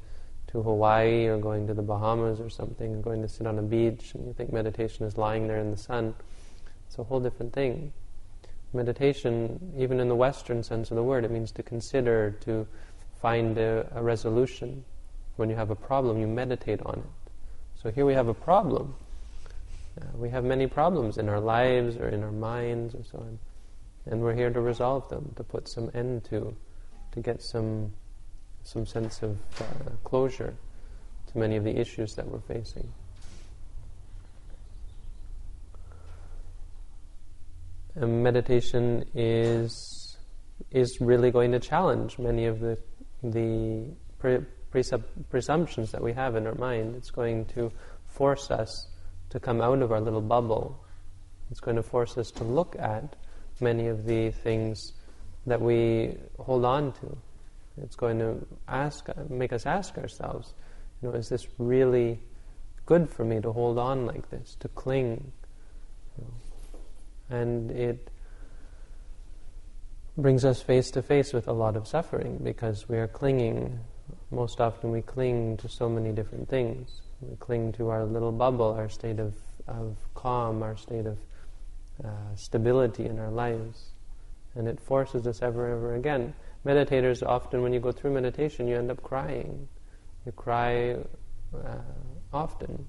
to 0.49 0.62
Hawaii 0.62 1.27
or 1.27 1.38
going 1.38 1.67
to 1.67 1.75
the 1.75 1.83
Bahamas 1.83 2.41
or 2.41 2.49
something, 2.51 2.95
or 2.95 2.99
going 3.01 3.23
to 3.23 3.29
sit 3.29 3.47
on 3.47 3.59
a 3.59 3.62
beach 3.62 4.14
and 4.14 4.27
you 4.27 4.33
think 4.33 4.53
meditation 4.53 5.07
is 5.07 5.19
lying 5.19 5.47
there 5.47 5.59
in 5.59 5.71
the 5.71 5.77
sun. 5.77 6.14
It's 6.87 6.99
a 6.99 7.05
whole 7.05 7.21
different 7.21 7.53
thing. 7.53 7.93
Meditation, 8.73 9.75
even 9.79 10.01
in 10.01 10.09
the 10.09 10.14
Western 10.14 10.62
sense 10.62 10.91
of 10.91 10.97
the 10.97 11.03
word, 11.03 11.25
it 11.25 11.31
means 11.31 11.53
to 11.53 11.62
consider, 11.62 12.33
to 12.43 12.67
find 13.21 13.59
a, 13.59 13.87
a 13.95 14.03
resolution. 14.03 14.85
When 15.37 15.49
you 15.51 15.57
have 15.57 15.71
a 15.71 15.77
problem, 15.77 16.19
you 16.19 16.27
meditate 16.27 16.81
on 16.83 16.99
it. 16.99 17.33
So 17.83 17.91
here 17.91 18.05
we 18.05 18.14
have 18.14 18.29
a 18.29 18.35
problem. 18.35 18.95
Uh, 20.01 20.05
we 20.17 20.31
have 20.31 20.45
many 20.45 20.67
problems 20.67 21.19
in 21.19 21.29
our 21.29 21.41
lives 21.41 21.97
or 21.97 22.09
in 22.09 22.23
our 22.23 22.33
minds 22.33 22.95
or 22.95 23.05
so 23.05 23.19
on. 23.19 23.38
And 24.07 24.23
we're 24.23 24.35
here 24.35 24.51
to 24.51 24.61
resolve 24.61 25.09
them, 25.09 25.33
to 25.37 25.45
put 25.45 25.69
some 25.69 25.91
end 25.95 26.25
to, 26.25 26.57
to 27.12 27.21
get 27.21 27.43
some, 27.43 27.93
some 28.68 28.85
sense 28.85 29.22
of 29.22 29.38
uh, 29.61 29.64
closure 30.04 30.54
to 31.26 31.38
many 31.38 31.57
of 31.57 31.64
the 31.64 31.74
issues 31.74 32.14
that 32.14 32.28
we're 32.28 32.40
facing. 32.40 32.87
And 37.94 38.22
meditation 38.22 39.07
is 39.14 40.18
is 40.70 41.00
really 41.00 41.31
going 41.31 41.52
to 41.52 41.59
challenge 41.59 42.18
many 42.18 42.44
of 42.44 42.61
the 42.61 42.76
the 43.22 43.87
pre- 44.18 44.44
presumptions 45.31 45.90
that 45.92 46.02
we 46.02 46.12
have 46.12 46.37
in 46.37 46.46
our 46.46 46.54
mind. 46.54 46.94
It's 46.94 47.11
going 47.11 47.46
to 47.57 47.72
force 48.07 48.50
us 48.50 48.88
to 49.31 49.40
come 49.40 49.62
out 49.62 49.81
of 49.81 49.92
our 49.92 50.00
little 50.00 50.20
bubble. 50.20 50.85
It's 51.50 51.61
going 51.61 51.76
to 51.76 51.83
force 51.83 52.18
us 52.18 52.31
to 52.33 52.44
look 52.44 52.76
at 52.78 53.16
many 53.61 53.87
of 53.87 54.04
the 54.04 54.31
things 54.31 54.92
that 55.46 55.61
we 55.61 56.18
hold 56.38 56.66
on 56.66 56.92
to. 57.00 57.16
It's 57.83 57.97
going 57.97 58.19
to 58.19 58.47
ask, 58.67 59.07
make 59.29 59.53
us 59.53 59.67
ask 59.67 59.99
ourselves, 59.99 60.55
you 61.03 61.09
know, 61.09 61.14
is 61.14 61.29
this 61.29 61.47
really 61.59 62.21
good 62.87 63.09
for 63.09 63.25
me 63.25 63.41
to 63.41 63.53
hold 63.53 63.79
on 63.79 64.07
like 64.07 64.31
this, 64.31 64.57
to 64.61 64.69
cling? 64.69 65.33
You 66.17 66.25
know, 66.25 67.37
and 67.37 67.71
it 67.71 68.11
brings 70.17 70.45
us 70.45 70.61
face 70.61 70.91
to 70.91 71.03
face 71.03 71.33
with 71.33 71.47
a 71.47 71.53
lot 71.53 71.77
of 71.77 71.87
suffering 71.87 72.41
because 72.43 72.88
we 72.88 72.99
are 72.99 73.07
clinging. 73.07 73.79
Most 74.31 74.61
often, 74.61 74.91
we 74.91 75.03
cling 75.03 75.57
to 75.59 75.69
so 75.69 75.88
many 75.88 76.12
different 76.12 76.49
things. 76.49 77.03
We 77.21 77.37
cling 77.37 77.73
to 77.73 77.88
our 77.91 78.05
little 78.05 78.33
bubble, 78.33 78.73
our 78.73 78.88
state 78.88 79.21
of, 79.21 79.35
of 79.67 79.97
calm, 80.14 80.62
our 80.62 80.77
state 80.77 81.07
of 81.07 81.19
uh, 82.05 82.09
stability 82.35 83.07
in 83.07 83.19
our 83.19 83.31
lives. 83.31 83.91
And 84.55 84.67
it 84.67 84.81
forces 84.81 85.27
us 85.27 85.43
ever 85.43 85.67
and 85.67 85.77
ever 85.77 85.95
again. 85.95 86.35
Meditators 86.67 87.27
often, 87.27 87.63
when 87.63 87.73
you 87.73 87.81
go 87.81 87.93
through 87.93 88.13
meditation, 88.13 88.67
you 88.67 88.77
end 88.77 88.91
up 88.91 89.03
crying. 89.03 89.69
You 90.27 90.33
cry 90.33 90.97
uh, 91.55 91.79
often. 92.33 92.87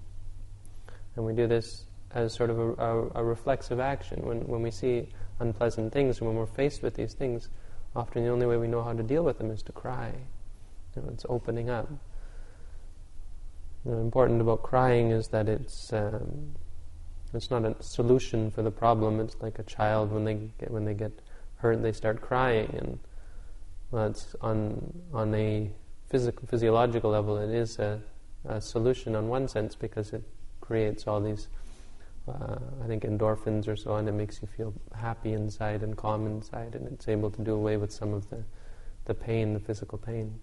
And 1.15 1.25
we 1.25 1.33
do 1.33 1.47
this 1.47 1.85
as 2.11 2.33
sort 2.33 2.49
of 2.49 2.59
a, 2.59 2.73
a, 2.73 3.09
a, 3.15 3.23
reflexive 3.23 3.79
action. 3.79 4.25
When, 4.25 4.47
when 4.47 4.61
we 4.61 4.71
see 4.71 5.09
unpleasant 5.39 5.93
things 5.93 6.21
when 6.21 6.35
we're 6.35 6.47
faced 6.47 6.81
with 6.81 6.95
these 6.95 7.13
things, 7.13 7.49
often 7.95 8.23
the 8.23 8.29
only 8.29 8.45
way 8.45 8.57
we 8.57 8.67
know 8.67 8.83
how 8.83 8.93
to 8.93 9.03
deal 9.03 9.23
with 9.23 9.37
them 9.37 9.51
is 9.51 9.61
to 9.63 9.71
cry. 9.71 10.13
You 10.95 11.01
know, 11.01 11.09
it's 11.09 11.25
opening 11.29 11.69
up. 11.69 11.89
You 13.85 13.91
know, 13.91 13.99
important 13.99 14.41
about 14.41 14.63
crying 14.63 15.11
is 15.11 15.27
that 15.29 15.47
it's 15.47 15.93
um, 15.93 16.55
it's 17.33 17.51
not 17.51 17.63
a 17.63 17.75
solution 17.79 18.51
for 18.51 18.63
the 18.63 18.71
problem. 18.71 19.19
It's 19.19 19.35
like 19.39 19.59
a 19.59 19.63
child 19.63 20.11
when 20.11 20.25
they 20.25 20.33
get 20.59 20.71
when 20.71 20.83
they 20.83 20.93
get 20.93 21.11
hurt, 21.59 21.81
they 21.81 21.91
start 21.91 22.21
crying, 22.21 22.73
and 22.77 22.99
well, 23.91 24.07
it's 24.07 24.35
on 24.41 24.93
on 25.13 25.33
a 25.35 25.69
physical 26.09 26.47
physiological 26.47 27.11
level. 27.11 27.37
It 27.37 27.51
is 27.51 27.79
a, 27.79 28.01
a 28.45 28.59
solution 28.59 29.15
on 29.15 29.27
one 29.27 29.47
sense 29.47 29.75
because 29.75 30.11
it 30.13 30.23
creates 30.61 31.07
all 31.07 31.19
these, 31.21 31.47
uh, 32.27 32.57
I 32.83 32.87
think, 32.87 33.03
endorphins 33.03 33.67
or 33.67 33.75
so 33.75 33.93
on. 33.93 34.07
It 34.07 34.13
makes 34.13 34.41
you 34.41 34.47
feel 34.47 34.73
happy 34.95 35.33
inside 35.33 35.83
and 35.83 35.95
calm 35.95 36.25
inside, 36.25 36.75
and 36.75 36.87
it's 36.87 37.07
able 37.07 37.31
to 37.31 37.41
do 37.41 37.53
away 37.53 37.77
with 37.77 37.91
some 37.91 38.13
of 38.13 38.29
the, 38.29 38.43
the 39.05 39.13
pain, 39.13 39.53
the 39.53 39.59
physical 39.59 39.97
pain. 39.97 40.39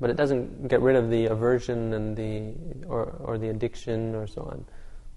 But 0.00 0.10
it 0.10 0.16
doesn't 0.16 0.68
get 0.68 0.80
rid 0.80 0.96
of 0.96 1.10
the 1.10 1.26
aversion 1.26 1.92
and 1.92 2.16
the 2.16 2.86
or, 2.86 3.16
or 3.20 3.38
the 3.38 3.48
addiction 3.48 4.14
or 4.14 4.26
so 4.26 4.42
on, 4.42 4.64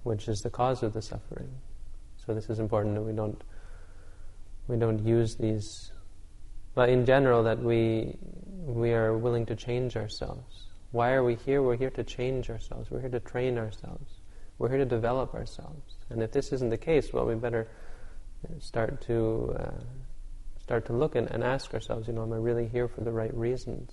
which 0.04 0.28
is 0.28 0.40
the 0.40 0.50
cause 0.50 0.82
of 0.82 0.94
the 0.94 1.02
suffering. 1.02 1.50
So 2.26 2.34
this 2.34 2.50
is 2.50 2.60
important 2.60 2.96
that 2.96 3.02
we 3.02 3.14
don't 3.14 3.42
we 4.68 4.78
don't 4.78 5.06
use 5.06 5.36
these, 5.36 5.92
but 6.76 6.90
in 6.90 7.06
general 7.06 7.44
that 7.44 7.60
we 7.60 8.18
we 8.64 8.94
are 8.94 9.18
willing 9.18 9.46
to 9.48 9.56
change 9.56 9.96
ourselves 9.98 10.72
why 10.92 11.14
are 11.14 11.24
we 11.24 11.36
here? 11.36 11.62
We're 11.62 11.78
here 11.78 11.90
to 11.92 12.04
change 12.04 12.50
ourselves. 12.50 12.92
We're 12.92 13.00
here 13.00 13.10
to 13.10 13.20
train 13.20 13.58
ourselves. 13.58 14.20
We're 14.58 14.70
here 14.70 14.78
to 14.78 14.86
develop 14.86 15.34
ourselves. 15.34 15.96
And 16.10 16.22
if 16.22 16.32
this 16.32 16.52
isn't 16.52 16.70
the 16.70 16.78
case, 16.78 17.14
well, 17.14 17.26
we 17.26 17.36
better 17.36 17.68
start 18.60 19.02
to 19.08 19.56
uh, 19.58 19.84
start 20.62 20.86
to 20.88 20.94
look 20.94 21.16
and, 21.16 21.30
and 21.32 21.44
ask 21.44 21.74
ourselves, 21.74 22.08
you 22.08 22.14
know, 22.14 22.24
am 22.24 22.34
I 22.34 22.38
really 22.38 22.68
here 22.68 22.88
for 22.88 23.02
the 23.02 23.12
right 23.12 23.34
reasons? 23.34 23.92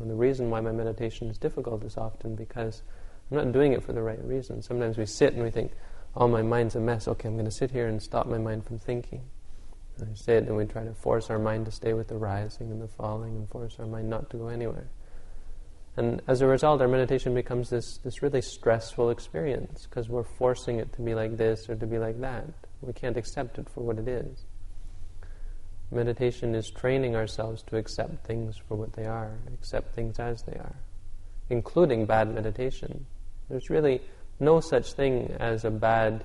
And 0.00 0.10
the 0.10 0.14
reason 0.14 0.50
why 0.50 0.60
my 0.60 0.72
meditation 0.72 1.28
is 1.28 1.38
difficult 1.38 1.84
is 1.84 1.96
often 1.96 2.34
because 2.34 2.82
I'm 3.30 3.36
not 3.36 3.52
doing 3.52 3.72
it 3.72 3.82
for 3.82 3.92
the 3.92 4.02
right 4.02 4.22
reasons. 4.24 4.66
Sometimes 4.66 4.96
we 4.96 5.06
sit 5.06 5.34
and 5.34 5.42
we 5.42 5.50
think, 5.50 5.72
oh, 6.16 6.26
my 6.26 6.42
mind's 6.42 6.74
a 6.74 6.80
mess. 6.80 7.06
Okay, 7.06 7.28
I'm 7.28 7.34
going 7.34 7.44
to 7.44 7.50
sit 7.50 7.70
here 7.70 7.86
and 7.86 8.02
stop 8.02 8.26
my 8.26 8.38
mind 8.38 8.64
from 8.64 8.78
thinking. 8.78 9.22
And 9.98 10.08
we 10.08 10.16
sit 10.16 10.44
and 10.44 10.56
we 10.56 10.66
try 10.66 10.84
to 10.84 10.94
force 10.94 11.30
our 11.30 11.38
mind 11.38 11.66
to 11.66 11.72
stay 11.72 11.92
with 11.92 12.08
the 12.08 12.16
rising 12.16 12.70
and 12.70 12.82
the 12.82 12.88
falling 12.88 13.36
and 13.36 13.48
force 13.48 13.76
our 13.78 13.86
mind 13.86 14.10
not 14.10 14.30
to 14.30 14.36
go 14.36 14.48
anywhere. 14.48 14.88
And 15.96 16.20
as 16.26 16.40
a 16.40 16.46
result, 16.46 16.80
our 16.80 16.88
meditation 16.88 17.34
becomes 17.34 17.70
this, 17.70 17.98
this 17.98 18.20
really 18.20 18.42
stressful 18.42 19.10
experience 19.10 19.86
because 19.86 20.08
we're 20.08 20.24
forcing 20.24 20.80
it 20.80 20.92
to 20.94 21.02
be 21.02 21.14
like 21.14 21.36
this 21.36 21.68
or 21.68 21.76
to 21.76 21.86
be 21.86 21.98
like 21.98 22.20
that. 22.20 22.46
We 22.80 22.92
can't 22.92 23.16
accept 23.16 23.58
it 23.58 23.68
for 23.68 23.82
what 23.82 23.98
it 23.98 24.08
is. 24.08 24.44
Meditation 25.92 26.56
is 26.56 26.70
training 26.70 27.14
ourselves 27.14 27.62
to 27.64 27.76
accept 27.76 28.26
things 28.26 28.56
for 28.56 28.74
what 28.74 28.94
they 28.94 29.04
are, 29.04 29.38
accept 29.52 29.94
things 29.94 30.18
as 30.18 30.42
they 30.42 30.54
are, 30.54 30.74
including 31.50 32.06
bad 32.06 32.34
meditation. 32.34 33.06
There's 33.48 33.70
really 33.70 34.00
no 34.40 34.58
such 34.58 34.94
thing 34.94 35.36
as 35.38 35.64
a 35.64 35.70
bad 35.70 36.24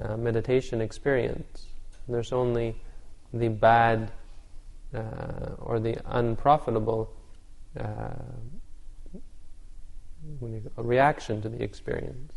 uh, 0.00 0.16
meditation 0.16 0.80
experience. 0.80 1.66
There's 2.08 2.32
only 2.32 2.76
the 3.32 3.48
bad 3.48 4.12
uh, 4.94 5.54
or 5.58 5.80
the 5.80 5.96
unprofitable 6.06 7.12
uh, 7.78 8.10
reaction 10.76 11.42
to 11.42 11.48
the 11.48 11.62
experience. 11.62 12.32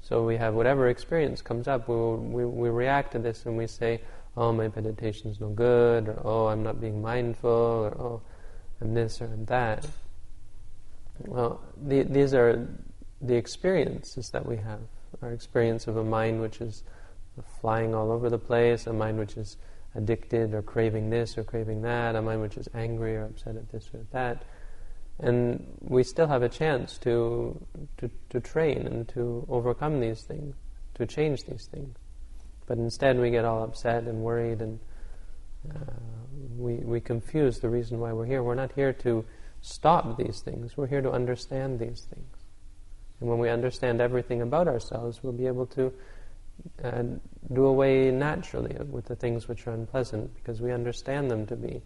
So 0.00 0.24
we 0.24 0.36
have 0.36 0.54
whatever 0.54 0.88
experience 0.88 1.42
comes 1.42 1.66
up, 1.66 1.88
we, 1.88 1.96
we, 1.96 2.44
we 2.44 2.68
react 2.68 3.12
to 3.12 3.18
this 3.18 3.46
and 3.46 3.56
we 3.56 3.66
say, 3.66 4.00
oh, 4.36 4.52
my 4.52 4.68
meditation 4.68 5.30
is 5.30 5.40
no 5.40 5.48
good, 5.48 6.08
or 6.08 6.20
oh, 6.24 6.46
I'm 6.46 6.62
not 6.62 6.80
being 6.80 7.00
mindful, 7.00 7.50
or 7.50 7.96
oh, 7.98 8.22
I'm 8.80 8.94
this 8.94 9.20
or 9.20 9.24
I'm 9.24 9.44
that. 9.46 9.86
Well, 11.18 11.60
the, 11.76 12.02
these 12.02 12.34
are 12.34 12.68
the 13.22 13.34
experiences 13.34 14.30
that 14.30 14.44
we 14.44 14.56
have. 14.56 14.80
Our 15.22 15.32
experience 15.32 15.86
of 15.86 15.96
a 15.96 16.04
mind 16.04 16.40
which 16.40 16.60
is 16.60 16.82
flying 17.60 17.94
all 17.94 18.12
over 18.12 18.28
the 18.28 18.38
place, 18.38 18.86
a 18.86 18.92
mind 18.92 19.18
which 19.18 19.36
is 19.36 19.56
addicted 19.96 20.54
or 20.54 20.62
craving 20.62 21.10
this 21.10 21.38
or 21.38 21.44
craving 21.44 21.82
that, 21.82 22.14
a 22.14 22.22
mind 22.22 22.42
which 22.42 22.56
is 22.56 22.68
angry 22.74 23.16
or 23.16 23.24
upset 23.24 23.56
at 23.56 23.70
this 23.70 23.90
or 23.94 23.98
at 23.98 24.10
that 24.12 24.44
and 25.18 25.66
we 25.80 26.02
still 26.02 26.26
have 26.26 26.42
a 26.42 26.48
chance 26.48 26.98
to, 26.98 27.58
to, 27.98 28.10
to 28.30 28.40
train 28.40 28.86
and 28.86 29.08
to 29.08 29.46
overcome 29.48 30.00
these 30.00 30.22
things, 30.22 30.54
to 30.94 31.06
change 31.06 31.44
these 31.44 31.66
things. 31.66 31.96
But 32.66 32.78
instead, 32.78 33.18
we 33.18 33.30
get 33.30 33.44
all 33.44 33.62
upset 33.62 34.04
and 34.04 34.20
worried, 34.22 34.60
and 34.60 34.78
uh, 35.74 35.78
we, 36.56 36.74
we 36.76 37.00
confuse 37.00 37.60
the 37.60 37.68
reason 37.68 37.98
why 37.98 38.12
we're 38.12 38.26
here. 38.26 38.42
We're 38.42 38.56
not 38.56 38.72
here 38.72 38.92
to 38.92 39.24
stop 39.62 40.18
these 40.18 40.40
things, 40.40 40.76
we're 40.76 40.86
here 40.86 41.02
to 41.02 41.10
understand 41.10 41.80
these 41.80 42.06
things. 42.12 42.36
And 43.20 43.30
when 43.30 43.38
we 43.38 43.48
understand 43.48 44.02
everything 44.02 44.42
about 44.42 44.68
ourselves, 44.68 45.22
we'll 45.22 45.32
be 45.32 45.46
able 45.46 45.66
to 45.68 45.92
uh, 46.82 47.02
do 47.52 47.64
away 47.64 48.10
naturally 48.10 48.76
with 48.90 49.06
the 49.06 49.16
things 49.16 49.48
which 49.48 49.66
are 49.66 49.72
unpleasant 49.72 50.34
because 50.34 50.60
we 50.60 50.72
understand 50.72 51.30
them 51.30 51.46
to 51.46 51.56
be 51.56 51.82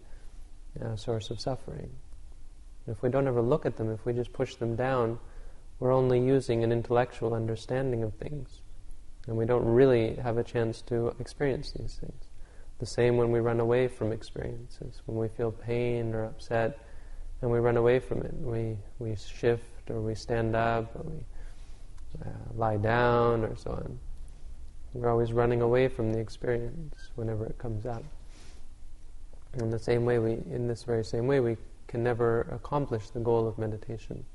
a 0.79 0.97
source 0.97 1.29
of 1.29 1.39
suffering. 1.39 1.91
If 2.87 3.01
we 3.01 3.09
don't 3.09 3.27
ever 3.27 3.41
look 3.41 3.65
at 3.65 3.77
them, 3.77 3.91
if 3.91 4.05
we 4.05 4.13
just 4.13 4.33
push 4.33 4.55
them 4.55 4.75
down, 4.75 5.19
we're 5.79 5.91
only 5.91 6.19
using 6.19 6.63
an 6.63 6.71
intellectual 6.71 7.33
understanding 7.33 8.03
of 8.03 8.13
things. 8.15 8.61
And 9.27 9.37
we 9.37 9.45
don't 9.45 9.65
really 9.65 10.15
have 10.15 10.37
a 10.37 10.43
chance 10.43 10.81
to 10.83 11.13
experience 11.19 11.71
these 11.71 11.97
things. 11.99 12.23
The 12.79 12.85
same 12.85 13.17
when 13.17 13.31
we 13.31 13.39
run 13.39 13.59
away 13.59 13.87
from 13.87 14.11
experiences, 14.11 15.01
when 15.05 15.17
we 15.17 15.27
feel 15.27 15.51
pain 15.51 16.15
or 16.15 16.25
upset, 16.25 16.79
and 17.41 17.51
we 17.51 17.59
run 17.59 17.77
away 17.77 17.99
from 17.99 18.21
it. 18.21 18.33
We, 18.33 18.77
we 18.99 19.15
shift 19.15 19.89
or 19.89 20.01
we 20.01 20.15
stand 20.15 20.55
up 20.55 20.95
or 20.95 21.03
we 21.03 21.19
uh, 22.25 22.29
lie 22.55 22.77
down 22.77 23.43
or 23.43 23.55
so 23.55 23.71
on. 23.71 23.99
We're 24.93 25.09
always 25.09 25.31
running 25.31 25.61
away 25.61 25.87
from 25.87 26.11
the 26.11 26.19
experience 26.19 26.95
whenever 27.15 27.45
it 27.45 27.57
comes 27.57 27.85
up. 27.85 28.03
In 29.53 29.69
the 29.69 29.79
same 29.79 30.05
way, 30.05 30.19
we, 30.19 30.33
in 30.33 30.67
this 30.67 30.83
very 30.83 31.03
same 31.03 31.27
way, 31.27 31.39
we 31.39 31.55
can 31.87 32.03
never 32.03 32.41
accomplish 32.51 33.09
the 33.09 33.19
goal 33.19 33.47
of 33.47 33.57
meditation. 33.57 34.25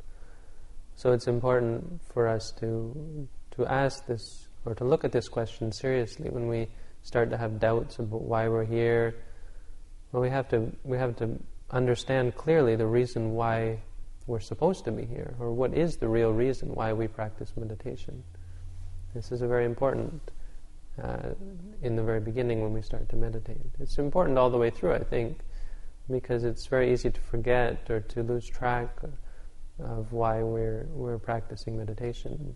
So 0.95 1.13
it's 1.13 1.27
important 1.27 2.01
for 2.13 2.27
us 2.27 2.53
to 2.61 3.29
to 3.53 3.67
ask 3.67 4.07
this 4.07 4.49
or 4.65 4.75
to 4.75 4.85
look 4.85 5.05
at 5.05 5.13
this 5.13 5.29
question 5.29 5.73
seriously 5.73 6.29
when 6.29 6.49
we 6.49 6.69
start 7.03 7.31
to 7.31 7.37
have 7.37 7.61
doubts 7.61 7.99
about 7.99 8.23
why 8.23 8.49
we're 8.49 8.65
here. 8.65 9.15
Well, 10.13 10.23
we 10.23 10.31
have 10.31 10.49
to 10.49 10.73
we 10.85 10.97
have 10.97 11.17
to 11.17 11.39
understand 11.71 12.35
clearly 12.35 12.77
the 12.77 12.87
reason 12.87 13.33
why 13.33 13.81
we're 14.27 14.41
supposed 14.41 14.85
to 14.85 14.93
be 14.93 15.05
here, 15.05 15.35
or 15.39 15.53
what 15.53 15.75
is 15.75 15.97
the 15.97 16.09
real 16.09 16.33
reason 16.33 16.75
why 16.75 16.93
we 16.93 17.09
practice 17.09 17.53
meditation. 17.57 18.25
This 19.15 19.31
is 19.31 19.41
a 19.41 19.47
very 19.47 19.65
important 19.65 20.21
uh, 21.03 21.31
in 21.83 21.97
the 21.97 22.03
very 22.03 22.21
beginning 22.21 22.63
when 22.63 22.73
we 22.73 22.83
start 22.83 23.09
to 23.11 23.17
meditate. 23.17 23.71
It's 23.81 23.99
important 23.99 24.39
all 24.39 24.51
the 24.51 24.59
way 24.59 24.71
through, 24.71 24.95
I 24.95 25.05
think 25.05 25.39
because 26.11 26.45
it's 26.45 26.67
very 26.67 26.93
easy 26.93 27.11
to 27.11 27.21
forget 27.21 27.91
or 27.91 28.01
to 28.01 28.23
lose 28.23 28.47
track 28.47 29.01
of 29.83 30.13
why 30.13 30.43
we're 30.43 30.87
we're 30.91 31.19
practicing 31.19 31.77
meditation. 31.77 32.55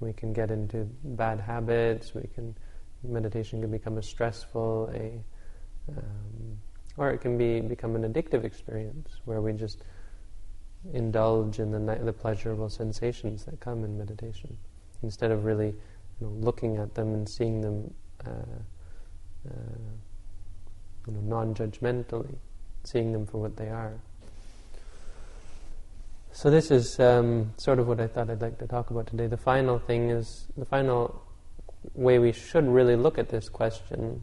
We 0.00 0.12
can 0.12 0.32
get 0.32 0.50
into 0.50 0.88
bad 1.02 1.40
habits. 1.40 2.14
We 2.14 2.28
can 2.34 2.56
meditation 3.02 3.60
can 3.60 3.70
become 3.70 3.98
a 3.98 4.02
stressful, 4.02 4.90
a 4.94 5.22
um, 5.90 6.58
or 6.96 7.10
it 7.10 7.18
can 7.18 7.36
be 7.36 7.60
become 7.60 7.96
an 7.96 8.10
addictive 8.10 8.44
experience 8.44 9.20
where 9.24 9.40
we 9.40 9.52
just 9.52 9.82
indulge 10.92 11.58
in 11.58 11.70
the 11.70 11.98
the 12.04 12.12
pleasurable 12.12 12.68
sensations 12.68 13.44
that 13.44 13.58
come 13.60 13.84
in 13.84 13.98
meditation 13.98 14.56
instead 15.02 15.30
of 15.30 15.44
really 15.44 15.74
you 16.20 16.26
know, 16.26 16.32
looking 16.32 16.76
at 16.78 16.94
them 16.94 17.14
and 17.14 17.28
seeing 17.28 17.60
them 17.60 17.94
uh, 18.26 18.30
uh, 19.48 19.52
you 21.06 21.12
know, 21.12 21.20
non-judgmentally 21.20 22.36
seeing 22.84 23.12
them 23.12 23.26
for 23.26 23.38
what 23.38 23.56
they 23.56 23.68
are. 23.68 23.94
So 26.32 26.50
this 26.50 26.70
is 26.70 27.00
um, 27.00 27.52
sort 27.56 27.78
of 27.78 27.88
what 27.88 28.00
I 28.00 28.06
thought 28.06 28.30
I'd 28.30 28.42
like 28.42 28.58
to 28.58 28.66
talk 28.66 28.90
about 28.90 29.06
today. 29.06 29.26
The 29.26 29.36
final 29.36 29.78
thing 29.78 30.10
is 30.10 30.46
the 30.56 30.66
final 30.66 31.22
way 31.94 32.18
we 32.18 32.32
should 32.32 32.66
really 32.68 32.96
look 32.96 33.18
at 33.18 33.28
this 33.28 33.48
question 33.48 34.22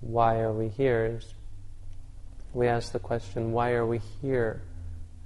why 0.00 0.38
are 0.38 0.52
we 0.52 0.68
here 0.68 1.18
is 1.18 1.34
we 2.52 2.66
ask 2.66 2.92
the 2.92 2.98
question, 2.98 3.52
why 3.52 3.72
are 3.72 3.86
we 3.86 4.00
here, 4.22 4.62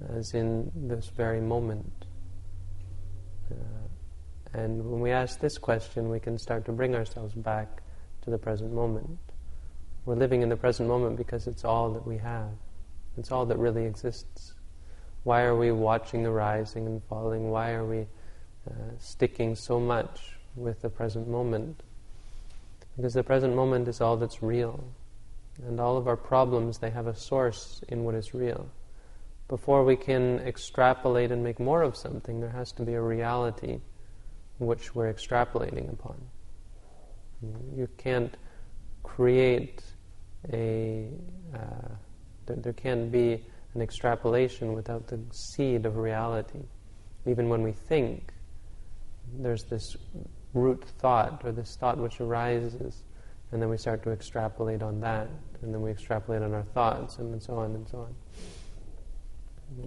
as 0.09 0.33
in 0.33 0.71
this 0.75 1.07
very 1.07 1.39
moment? 1.39 2.05
Uh, 3.49 3.55
and 4.53 4.89
when 4.89 5.01
we 5.01 5.11
ask 5.11 5.39
this 5.39 5.57
question, 5.57 6.09
we 6.09 6.19
can 6.19 6.37
start 6.37 6.65
to 6.65 6.71
bring 6.71 6.95
ourselves 6.95 7.33
back 7.33 7.81
to 8.21 8.29
the 8.29 8.37
present 8.37 8.71
moment. 8.71 9.17
We're 10.05 10.15
living 10.15 10.43
in 10.43 10.49
the 10.49 10.55
present 10.55 10.87
moment 10.87 11.17
because 11.17 11.47
it's 11.47 11.65
all 11.65 11.91
that 11.93 12.05
we 12.05 12.17
have. 12.17 12.51
It's 13.17 13.31
all 13.31 13.45
that 13.47 13.57
really 13.57 13.85
exists. 13.85 14.53
Why 15.23 15.43
are 15.43 15.55
we 15.55 15.71
watching 15.71 16.23
the 16.23 16.31
rising 16.31 16.85
and 16.85 17.01
falling? 17.05 17.49
Why 17.49 17.71
are 17.71 17.85
we 17.85 18.01
uh, 18.69 18.73
sticking 18.99 19.55
so 19.55 19.79
much 19.79 20.35
with 20.55 20.81
the 20.81 20.89
present 20.89 21.27
moment? 21.27 21.81
Because 22.95 23.13
the 23.13 23.23
present 23.23 23.55
moment 23.55 23.87
is 23.87 24.01
all 24.01 24.17
that's 24.17 24.43
real. 24.43 24.83
And 25.65 25.79
all 25.79 25.97
of 25.97 26.07
our 26.07 26.17
problems, 26.17 26.77
they 26.77 26.89
have 26.91 27.07
a 27.07 27.15
source 27.15 27.81
in 27.87 28.03
what 28.03 28.13
is 28.13 28.33
real. 28.33 28.69
Before 29.47 29.83
we 29.83 29.95
can 29.95 30.39
extrapolate 30.39 31.31
and 31.31 31.43
make 31.43 31.59
more 31.59 31.81
of 31.81 31.95
something, 31.95 32.39
there 32.39 32.49
has 32.49 32.71
to 32.73 32.83
be 32.83 32.93
a 32.93 33.01
reality 33.01 33.79
which 34.59 34.95
we're 34.95 35.11
extrapolating 35.11 35.91
upon. 35.91 36.15
You 37.75 37.87
can't 37.97 38.35
create 39.03 39.81
a, 40.51 41.07
uh, 41.53 41.59
there, 42.45 42.55
there 42.57 42.73
can't 42.73 43.11
be 43.11 43.43
an 43.73 43.81
extrapolation 43.81 44.73
without 44.73 45.07
the 45.07 45.19
seed 45.31 45.85
of 45.85 45.97
reality. 45.97 46.63
Even 47.25 47.49
when 47.49 47.63
we 47.63 47.71
think, 47.71 48.31
there's 49.39 49.63
this 49.63 49.95
root 50.53 50.83
thought 50.99 51.41
or 51.43 51.51
this 51.51 51.75
thought 51.75 51.97
which 51.97 52.21
arises, 52.21 53.03
and 53.51 53.61
then 53.61 53.69
we 53.69 53.77
start 53.77 54.03
to 54.03 54.11
extrapolate 54.11 54.81
on 54.81 54.99
that, 55.01 55.27
and 55.61 55.73
then 55.73 55.81
we 55.81 55.91
extrapolate 55.91 56.41
on 56.41 56.53
our 56.53 56.63
thoughts, 56.63 57.17
and 57.17 57.41
so 57.41 57.55
on 57.55 57.75
and 57.75 57.87
so 57.87 57.99
on. 57.99 58.15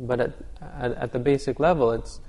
But 0.07 0.21
at, 0.21 0.33
at, 0.61 0.93
at 0.93 1.13
the 1.13 1.19
basic 1.19 1.61
level, 1.61 1.93
it's 1.93 2.21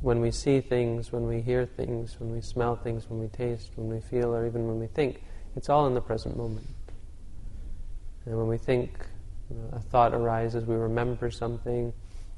when 0.00 0.20
we 0.20 0.30
see 0.30 0.60
things, 0.60 1.12
when 1.12 1.26
we 1.26 1.40
hear 1.40 1.66
things, 1.66 2.20
when 2.20 2.30
we 2.30 2.40
smell 2.40 2.76
things, 2.76 3.08
when 3.08 3.20
we 3.20 3.28
taste, 3.28 3.72
when 3.76 3.88
we 3.88 4.00
feel, 4.00 4.34
or 4.34 4.46
even 4.46 4.66
when 4.66 4.78
we 4.78 4.86
think, 4.86 5.22
it's 5.56 5.68
all 5.68 5.86
in 5.86 5.94
the 5.94 6.00
present 6.00 6.36
moment. 6.36 6.66
And 8.26 8.36
when 8.36 8.48
we 8.48 8.58
think, 8.58 8.90
you 9.50 9.56
know, 9.56 9.68
a 9.72 9.80
thought 9.80 10.12
arises, 10.12 10.64
we 10.64 10.74
remember 10.74 11.30
something, 11.30 11.92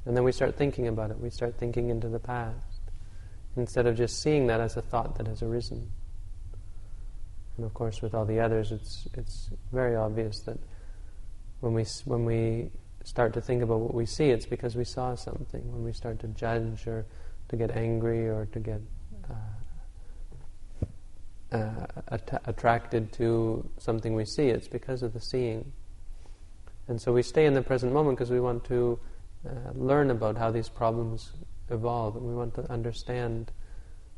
and 0.05 0.15
then 0.15 0.23
we 0.23 0.31
start 0.31 0.55
thinking 0.55 0.87
about 0.87 1.11
it. 1.11 1.19
We 1.19 1.29
start 1.29 1.57
thinking 1.57 1.89
into 1.89 2.07
the 2.07 2.19
past 2.19 2.79
instead 3.57 3.87
of 3.87 3.97
just 3.97 4.21
seeing 4.21 4.47
that 4.47 4.61
as 4.61 4.77
a 4.77 4.81
thought 4.81 5.17
that 5.17 5.27
has 5.27 5.41
arisen. 5.41 5.91
And 7.57 7.65
of 7.65 7.73
course, 7.73 8.01
with 8.01 8.13
all 8.13 8.25
the 8.25 8.39
others, 8.39 8.71
it's 8.71 9.07
it's 9.15 9.49
very 9.73 9.95
obvious 9.95 10.39
that 10.41 10.57
when 11.59 11.73
we 11.73 11.83
when 12.05 12.23
we 12.23 12.71
start 13.03 13.33
to 13.33 13.41
think 13.41 13.61
about 13.63 13.79
what 13.79 13.93
we 13.93 14.05
see, 14.05 14.29
it's 14.29 14.45
because 14.45 14.75
we 14.75 14.85
saw 14.85 15.15
something. 15.15 15.69
When 15.71 15.83
we 15.83 15.91
start 15.91 16.19
to 16.19 16.27
judge 16.27 16.87
or 16.87 17.05
to 17.49 17.55
get 17.55 17.71
angry 17.71 18.27
or 18.27 18.47
to 18.51 18.59
get 18.59 18.81
uh, 19.29 20.85
uh, 21.55 21.85
att- 22.09 22.41
attracted 22.45 23.11
to 23.13 23.67
something 23.77 24.15
we 24.15 24.25
see, 24.25 24.49
it's 24.49 24.67
because 24.67 25.03
of 25.03 25.13
the 25.13 25.21
seeing. 25.21 25.71
And 26.87 27.01
so 27.01 27.13
we 27.13 27.21
stay 27.21 27.45
in 27.45 27.53
the 27.53 27.61
present 27.61 27.93
moment 27.93 28.17
because 28.17 28.31
we 28.31 28.39
want 28.39 28.63
to 28.65 28.99
uh, 29.47 29.71
learn 29.75 30.09
about 30.09 30.37
how 30.37 30.51
these 30.51 30.69
problems 30.69 31.33
evolve 31.69 32.15
and 32.15 32.25
we 32.25 32.33
want 32.33 32.55
to 32.55 32.71
understand 32.71 33.51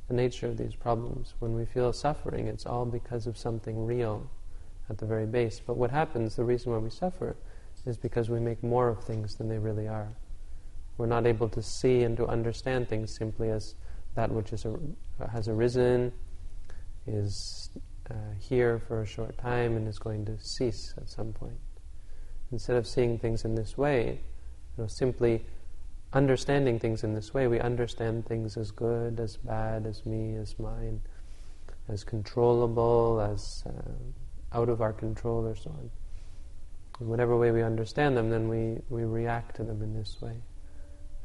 the 0.07 0.13
nature 0.13 0.47
of 0.47 0.57
these 0.57 0.75
problems. 0.75 1.33
When 1.39 1.53
we 1.53 1.65
feel 1.65 1.93
suffering, 1.93 2.47
it's 2.47 2.65
all 2.65 2.85
because 2.85 3.27
of 3.27 3.37
something 3.37 3.85
real 3.85 4.29
at 4.89 4.97
the 4.97 5.05
very 5.05 5.25
base. 5.25 5.61
But 5.65 5.77
what 5.77 5.91
happens, 5.91 6.35
the 6.35 6.43
reason 6.43 6.71
why 6.71 6.79
we 6.79 6.89
suffer, 6.89 7.35
is 7.85 7.97
because 7.97 8.29
we 8.29 8.39
make 8.39 8.61
more 8.61 8.89
of 8.89 9.03
things 9.03 9.35
than 9.35 9.47
they 9.47 9.57
really 9.57 9.87
are. 9.87 10.09
We're 11.01 11.07
not 11.07 11.25
able 11.25 11.49
to 11.49 11.63
see 11.63 12.03
and 12.03 12.15
to 12.17 12.27
understand 12.27 12.87
things 12.87 13.11
simply 13.11 13.49
as 13.49 13.73
that 14.13 14.29
which 14.29 14.53
is, 14.53 14.67
has 15.31 15.47
arisen, 15.47 16.13
is 17.07 17.71
uh, 18.11 18.13
here 18.37 18.77
for 18.77 19.01
a 19.01 19.05
short 19.07 19.35
time, 19.39 19.75
and 19.77 19.87
is 19.87 19.97
going 19.97 20.25
to 20.25 20.37
cease 20.39 20.93
at 20.97 21.09
some 21.09 21.33
point. 21.33 21.57
Instead 22.51 22.75
of 22.75 22.85
seeing 22.85 23.17
things 23.17 23.45
in 23.45 23.55
this 23.55 23.79
way, 23.79 24.21
you 24.77 24.83
know, 24.83 24.85
simply 24.85 25.43
understanding 26.13 26.77
things 26.77 27.03
in 27.03 27.15
this 27.15 27.33
way, 27.33 27.47
we 27.47 27.59
understand 27.59 28.27
things 28.27 28.55
as 28.55 28.69
good, 28.69 29.19
as 29.19 29.37
bad, 29.37 29.87
as 29.87 30.05
me, 30.05 30.35
as 30.35 30.59
mine, 30.59 31.01
as 31.89 32.03
controllable, 32.03 33.19
as 33.19 33.63
uh, 33.65 34.55
out 34.55 34.69
of 34.69 34.81
our 34.81 34.93
control, 34.93 35.47
or 35.47 35.55
so 35.55 35.71
on. 35.71 35.89
In 36.99 37.07
whatever 37.07 37.35
way 37.35 37.49
we 37.49 37.63
understand 37.63 38.15
them, 38.15 38.29
then 38.29 38.47
we, 38.47 38.77
we 38.89 39.03
react 39.03 39.55
to 39.55 39.63
them 39.63 39.81
in 39.81 39.95
this 39.95 40.21
way. 40.21 40.35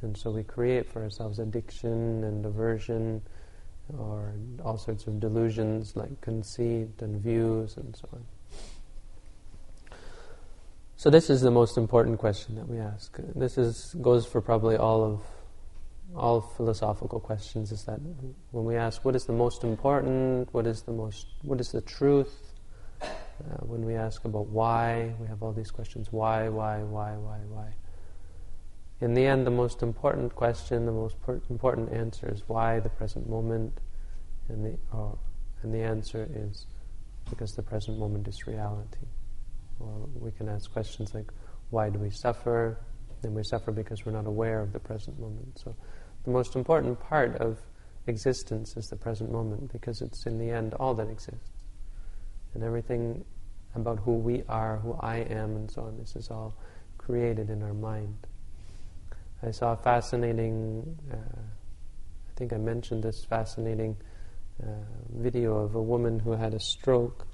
And 0.02 0.16
so 0.16 0.30
we 0.30 0.42
create 0.42 0.90
for 0.92 1.02
ourselves 1.02 1.38
addiction 1.38 2.24
and 2.24 2.44
aversion 2.44 3.22
or 3.98 4.34
all 4.64 4.78
sorts 4.78 5.06
of 5.06 5.20
delusions 5.20 5.96
like 5.96 6.20
conceit 6.20 6.90
and 7.00 7.20
views 7.20 7.76
and 7.76 7.94
so 7.96 8.08
on. 8.12 8.24
So 10.96 11.10
this 11.10 11.30
is 11.30 11.40
the 11.40 11.50
most 11.50 11.76
important 11.76 12.18
question 12.18 12.56
that 12.56 12.68
we 12.68 12.78
ask. 12.78 13.16
This 13.34 13.58
is 13.58 13.94
goes 14.00 14.26
for 14.26 14.40
probably 14.40 14.76
all 14.76 15.04
of 15.04 15.20
all 16.14 16.40
philosophical 16.40 17.20
questions 17.20 17.72
is 17.72 17.84
that 17.84 18.00
when 18.50 18.64
we 18.64 18.76
ask 18.76 19.04
what 19.04 19.14
is 19.14 19.24
the 19.24 19.32
most 19.32 19.62
important, 19.64 20.52
what 20.54 20.66
is 20.66 20.82
the 20.82 20.92
most 20.92 21.26
what 21.42 21.60
is 21.60 21.70
the 21.70 21.82
truth, 21.82 22.54
uh, 23.02 23.08
when 23.60 23.84
we 23.84 23.94
ask 23.94 24.24
about 24.24 24.46
why, 24.46 25.14
we 25.20 25.26
have 25.26 25.42
all 25.42 25.52
these 25.52 25.70
questions 25.70 26.08
why, 26.10 26.48
why, 26.48 26.78
why, 26.82 27.12
why, 27.16 27.38
why. 27.48 27.68
In 29.00 29.12
the 29.12 29.26
end, 29.26 29.46
the 29.46 29.50
most 29.50 29.82
important 29.82 30.34
question, 30.34 30.86
the 30.86 30.92
most 30.92 31.20
per- 31.20 31.40
important 31.50 31.92
answer 31.92 32.32
is 32.32 32.42
why 32.46 32.80
the 32.80 32.88
present 32.88 33.28
moment, 33.28 33.80
and 34.48 34.64
the, 34.64 34.78
oh, 34.94 35.18
and 35.62 35.74
the 35.74 35.82
answer 35.82 36.26
is 36.34 36.66
because 37.28 37.52
the 37.52 37.62
present 37.62 37.98
moment 37.98 38.26
is 38.26 38.46
reality. 38.46 39.06
Or 39.80 40.08
we 40.18 40.30
can 40.30 40.48
ask 40.48 40.72
questions 40.72 41.14
like, 41.14 41.30
why 41.70 41.90
do 41.90 41.98
we 41.98 42.10
suffer? 42.10 42.78
And 43.22 43.34
we 43.34 43.42
suffer 43.42 43.70
because 43.72 44.06
we're 44.06 44.12
not 44.12 44.26
aware 44.26 44.60
of 44.60 44.72
the 44.72 44.78
present 44.78 45.18
moment. 45.18 45.58
So 45.62 45.74
the 46.24 46.30
most 46.30 46.56
important 46.56 46.98
part 46.98 47.36
of 47.36 47.58
existence 48.06 48.76
is 48.76 48.88
the 48.88 48.96
present 48.96 49.30
moment 49.30 49.72
because 49.72 50.00
it's 50.00 50.24
in 50.26 50.38
the 50.38 50.50
end 50.50 50.74
all 50.74 50.94
that 50.94 51.08
exists. 51.08 51.64
And 52.54 52.62
everything 52.62 53.24
about 53.74 53.98
who 53.98 54.14
we 54.14 54.42
are, 54.48 54.78
who 54.78 54.94
I 55.00 55.18
am, 55.18 55.56
and 55.56 55.70
so 55.70 55.82
on, 55.82 55.98
this 55.98 56.16
is 56.16 56.30
all 56.30 56.54
created 56.96 57.50
in 57.50 57.62
our 57.62 57.74
mind. 57.74 58.16
I 59.42 59.50
saw 59.50 59.72
a 59.72 59.76
fascinating, 59.76 60.96
uh, 61.12 61.16
I 61.16 62.32
think 62.36 62.52
I 62.52 62.56
mentioned 62.56 63.02
this 63.02 63.24
fascinating 63.24 63.96
uh, 64.62 64.66
video 65.14 65.58
of 65.58 65.74
a 65.74 65.82
woman 65.82 66.18
who 66.18 66.32
had 66.32 66.54
a 66.54 66.60
stroke. 66.60 67.26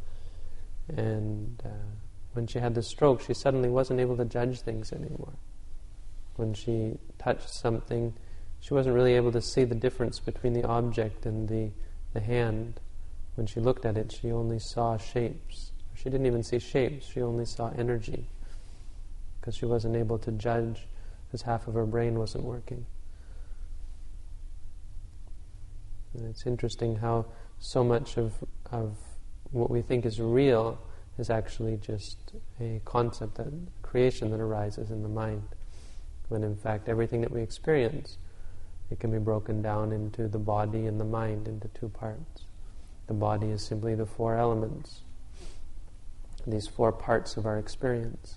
And 0.89 1.63
uh, 1.65 1.69
when 2.33 2.47
she 2.47 2.59
had 2.59 2.75
the 2.75 2.83
stroke, 2.83 3.23
she 3.23 3.35
suddenly 3.35 3.69
wasn't 3.69 4.01
able 4.01 4.17
to 4.17 4.25
judge 4.25 4.61
things 4.61 4.93
anymore. 4.93 5.35
When 6.37 6.55
she 6.55 6.99
touched 7.19 7.49
something, 7.49 8.15
she 8.61 8.75
wasn't 8.75 8.95
really 8.95 9.15
able 9.15 9.33
to 9.33 9.41
see 9.41 9.65
the 9.65 9.75
difference 9.75 10.19
between 10.19 10.55
the 10.55 10.67
object 10.67 11.25
and 11.27 11.49
the, 11.49 11.71
the 12.15 12.21
hand. 12.21 12.81
When 13.37 13.47
she 13.47 13.61
looked 13.61 13.85
at 13.85 13.97
it, 13.97 14.13
she 14.13 14.33
only 14.33 14.59
saw 14.59 14.97
shapes. 14.97 15.71
She 15.95 16.05
didn't 16.05 16.27
even 16.27 16.43
see 16.43 16.59
shapes, 16.59 17.07
she 17.07 17.23
only 17.23 17.45
saw 17.45 17.71
energy. 17.79 18.29
Because 19.41 19.57
she 19.57 19.67
wasn't 19.67 19.97
able 19.97 20.19
to 20.19 20.33
judge 20.33 20.87
because 21.33 21.43
half 21.43 21.67
of 21.67 21.73
her 21.73 21.87
brain 21.87 22.19
wasn't 22.19 22.45
working. 22.45 22.85
And 26.13 26.29
it's 26.29 26.45
interesting 26.47 26.97
how 26.97 27.25
so 27.59 27.83
much 27.83 28.19
of, 28.19 28.35
of 28.71 28.99
what 29.51 29.71
we 29.71 29.81
think 29.81 30.05
is 30.05 30.21
real 30.21 30.79
is 31.17 31.31
actually 31.31 31.79
just 31.79 32.19
a 32.61 32.83
concept, 32.85 33.37
that 33.37 33.51
creation 33.81 34.31
that 34.33 34.41
arises 34.41 34.91
in 34.91 35.03
the 35.03 35.09
mind. 35.09 35.43
When 36.29 36.45
in 36.45 36.55
fact 36.55 36.91
everything 36.91 37.23
that 37.23 37.31
we 37.31 37.41
experience, 37.41 38.19
it 38.91 39.01
can 39.01 39.11
be 39.11 39.19
broken 39.19 39.63
down 39.63 39.91
into 39.91 40.29
the 40.29 40.39
body 40.39 40.85
and 40.85 41.01
the 41.01 41.05
mind 41.05 41.49
into 41.49 41.69
two 41.69 41.89
parts. 41.89 42.45
The 43.07 43.15
body 43.15 43.47
is 43.47 43.65
simply 43.65 43.95
the 43.95 44.05
four 44.05 44.37
elements, 44.37 45.01
these 46.47 46.67
four 46.67 46.93
parts 46.93 47.39
of 47.39 47.47
our 47.47 47.59
experience. 47.59 48.37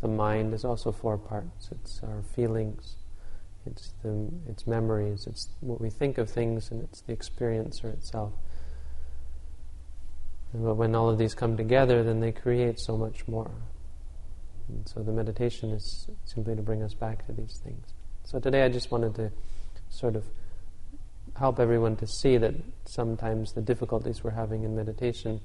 The 0.00 0.08
mind 0.08 0.54
is 0.54 0.64
also 0.64 0.92
four 0.92 1.18
parts. 1.18 1.68
It's 1.70 2.00
our 2.02 2.22
feelings, 2.34 2.96
it's 3.66 3.92
the 4.02 4.28
it's 4.48 4.66
memories, 4.66 5.26
it's 5.26 5.48
what 5.60 5.80
we 5.80 5.90
think 5.90 6.18
of 6.18 6.30
things, 6.30 6.70
and 6.70 6.82
it's 6.82 7.02
the 7.02 7.14
experiencer 7.14 7.92
itself. 7.92 8.32
But 10.52 10.74
when 10.74 10.94
all 10.94 11.08
of 11.08 11.18
these 11.18 11.34
come 11.34 11.56
together, 11.56 12.02
then 12.02 12.20
they 12.20 12.32
create 12.32 12.80
so 12.80 12.96
much 12.96 13.28
more. 13.28 13.50
And 14.68 14.88
so 14.88 15.02
the 15.02 15.12
meditation 15.12 15.70
is 15.70 16.08
simply 16.24 16.56
to 16.56 16.62
bring 16.62 16.82
us 16.82 16.94
back 16.94 17.26
to 17.26 17.32
these 17.32 17.60
things. 17.62 17.94
So 18.24 18.38
today 18.38 18.62
I 18.64 18.68
just 18.68 18.90
wanted 18.90 19.14
to 19.16 19.30
sort 19.90 20.16
of 20.16 20.24
help 21.36 21.60
everyone 21.60 21.96
to 21.96 22.06
see 22.06 22.36
that 22.38 22.54
sometimes 22.84 23.52
the 23.52 23.62
difficulties 23.62 24.24
we're 24.24 24.30
having 24.30 24.64
in 24.64 24.74
meditation 24.74 25.40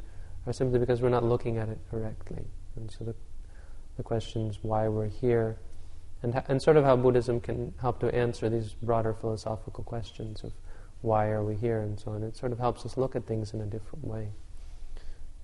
are 0.45 0.53
simply 0.53 0.79
because 0.79 1.01
we're 1.01 1.09
not 1.09 1.23
looking 1.23 1.57
at 1.57 1.69
it 1.69 1.79
correctly. 1.89 2.45
And 2.75 2.91
so 2.91 3.05
the, 3.05 3.15
the 3.97 4.03
questions 4.03 4.59
why 4.61 4.87
we're 4.87 5.07
here, 5.07 5.57
and, 6.21 6.41
and 6.47 6.61
sort 6.61 6.77
of 6.77 6.83
how 6.83 6.95
Buddhism 6.95 7.39
can 7.39 7.73
help 7.79 7.99
to 7.99 8.13
answer 8.13 8.49
these 8.49 8.73
broader 8.73 9.13
philosophical 9.13 9.83
questions 9.83 10.43
of 10.43 10.53
why 11.01 11.27
are 11.27 11.43
we 11.43 11.55
here 11.55 11.81
and 11.81 11.99
so 11.99 12.11
on. 12.11 12.23
It 12.23 12.35
sort 12.35 12.51
of 12.51 12.59
helps 12.59 12.85
us 12.85 12.97
look 12.97 13.15
at 13.15 13.25
things 13.27 13.53
in 13.53 13.61
a 13.61 13.65
different 13.65 14.05
way. 14.05 14.29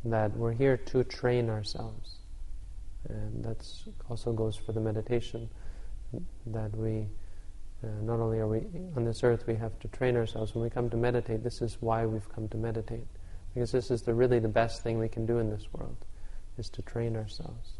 That 0.04 0.36
we're 0.36 0.54
here 0.54 0.78
to 0.78 1.04
train 1.04 1.50
ourselves. 1.50 2.16
And 3.08 3.44
that 3.44 3.68
also 4.10 4.32
goes 4.34 4.56
for 4.56 4.72
the 4.72 4.80
meditation, 4.80 5.50
that 6.48 6.76
we, 6.76 7.08
uh, 7.84 7.88
not 8.02 8.20
only 8.20 8.40
are 8.40 8.48
we 8.48 8.66
on 8.96 9.06
this 9.06 9.24
earth, 9.24 9.46
we 9.48 9.56
have 9.56 9.78
to 9.80 9.88
train 9.90 10.16
ourselves. 10.16 10.56
When 10.56 10.64
we 10.64 10.70
come 10.70 10.90
to 10.90 10.98
meditate, 10.98 11.44
this 11.44 11.62
is 11.62 11.78
why 11.80 12.06
we've 12.06 12.28
come 12.34 12.48
to 12.50 12.58
meditate. 12.58 13.08
Because 13.54 13.72
this 13.72 13.92
is 13.92 14.02
the, 14.02 14.14
really 14.14 14.40
the 14.40 14.48
best 14.48 14.82
thing 14.82 14.98
we 14.98 15.10
can 15.10 15.26
do 15.26 15.38
in 15.38 15.50
this 15.50 15.68
world, 15.74 15.98
is 16.58 16.70
to 16.70 16.82
train 16.82 17.16
ourselves. 17.16 17.74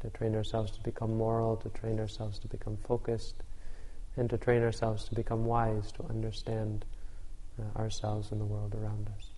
To 0.00 0.10
train 0.10 0.34
ourselves 0.34 0.70
to 0.72 0.80
become 0.80 1.16
moral, 1.16 1.56
to 1.56 1.68
train 1.70 2.00
ourselves 2.00 2.38
to 2.40 2.48
become 2.48 2.76
focused, 2.76 3.36
and 4.16 4.30
to 4.30 4.38
train 4.38 4.62
ourselves 4.62 5.04
to 5.04 5.14
become 5.14 5.44
wise, 5.44 5.92
to 5.92 6.04
understand 6.04 6.84
uh, 7.60 7.78
ourselves 7.78 8.32
and 8.32 8.40
the 8.40 8.44
world 8.44 8.74
around 8.74 9.10
us. 9.18 9.28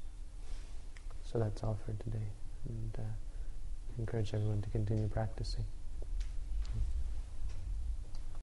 So 1.25 1.39
that's 1.39 1.63
all 1.63 1.79
for 1.85 1.93
today. 2.05 2.29
And 2.69 2.97
uh, 2.99 3.03
encourage 3.99 4.35
everyone 4.35 4.63
to 4.63 4.71
continue 4.71 5.09
practicing. 5.09 5.65